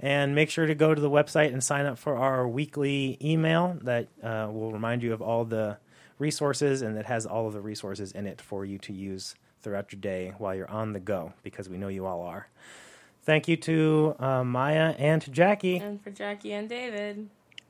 And 0.01 0.33
make 0.33 0.49
sure 0.49 0.65
to 0.65 0.75
go 0.75 0.95
to 0.95 1.01
the 1.01 1.09
website 1.09 1.51
and 1.51 1.61
sign 1.61 1.85
up 1.85 1.97
for 1.97 2.15
our 2.15 2.47
weekly 2.47 3.17
email 3.21 3.77
that 3.81 4.07
uh, 4.23 4.47
will 4.49 4.71
remind 4.71 5.03
you 5.03 5.11
of 5.11 5.21
all 5.21 5.43
the 5.43 5.77
resources 6.17 6.81
and 6.81 6.95
that 6.95 7.05
has 7.07 7.25
all 7.25 7.47
of 7.47 7.53
the 7.53 7.61
resources 7.61 8.13
in 8.13 8.25
it 8.25 8.39
for 8.39 8.63
you 8.63 8.77
to 8.77 8.93
use 8.93 9.35
throughout 9.61 9.91
your 9.91 9.99
day 9.99 10.33
while 10.37 10.55
you're 10.55 10.71
on 10.71 10.93
the 10.93 11.01
go, 11.01 11.33
because 11.43 11.67
we 11.67 11.77
know 11.77 11.89
you 11.89 12.05
all 12.05 12.21
are. 12.21 12.47
Thank 13.23 13.49
you 13.49 13.57
to 13.57 14.15
uh, 14.19 14.43
Maya 14.45 14.95
and 14.97 15.21
to 15.21 15.31
Jackie. 15.31 15.77
And 15.77 16.01
for 16.01 16.11
Jackie 16.11 16.53
and 16.53 16.69
David. 16.69 17.27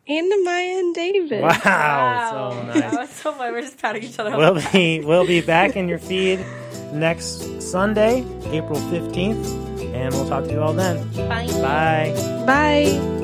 And 0.07 0.31
to 0.31 0.43
Maya 0.43 0.77
and 0.79 0.95
David. 0.95 1.41
Wow, 1.41 2.51
so 2.53 2.63
nice. 2.63 2.79
That 2.79 2.93
was 2.93 3.09
so 3.09 3.31
fun. 3.33 3.51
We're 3.51 3.61
just 3.61 3.79
patting 3.79 4.03
each 4.03 4.17
other 4.19 4.35
We'll 4.37 4.61
be 4.71 5.01
we'll 5.01 5.25
be 5.27 5.41
back 5.41 5.75
in 5.75 5.87
your 5.87 5.99
feed 5.99 6.39
next 6.93 7.61
Sunday, 7.61 8.23
April 8.45 8.79
fifteenth, 8.89 9.47
and 9.99 10.13
we'll 10.13 10.27
talk 10.27 10.45
to 10.45 10.51
you 10.51 10.61
all 10.61 10.73
then. 10.73 11.07
Bye. 11.27 11.47
Bye. 11.61 12.43
Bye. 12.45 13.18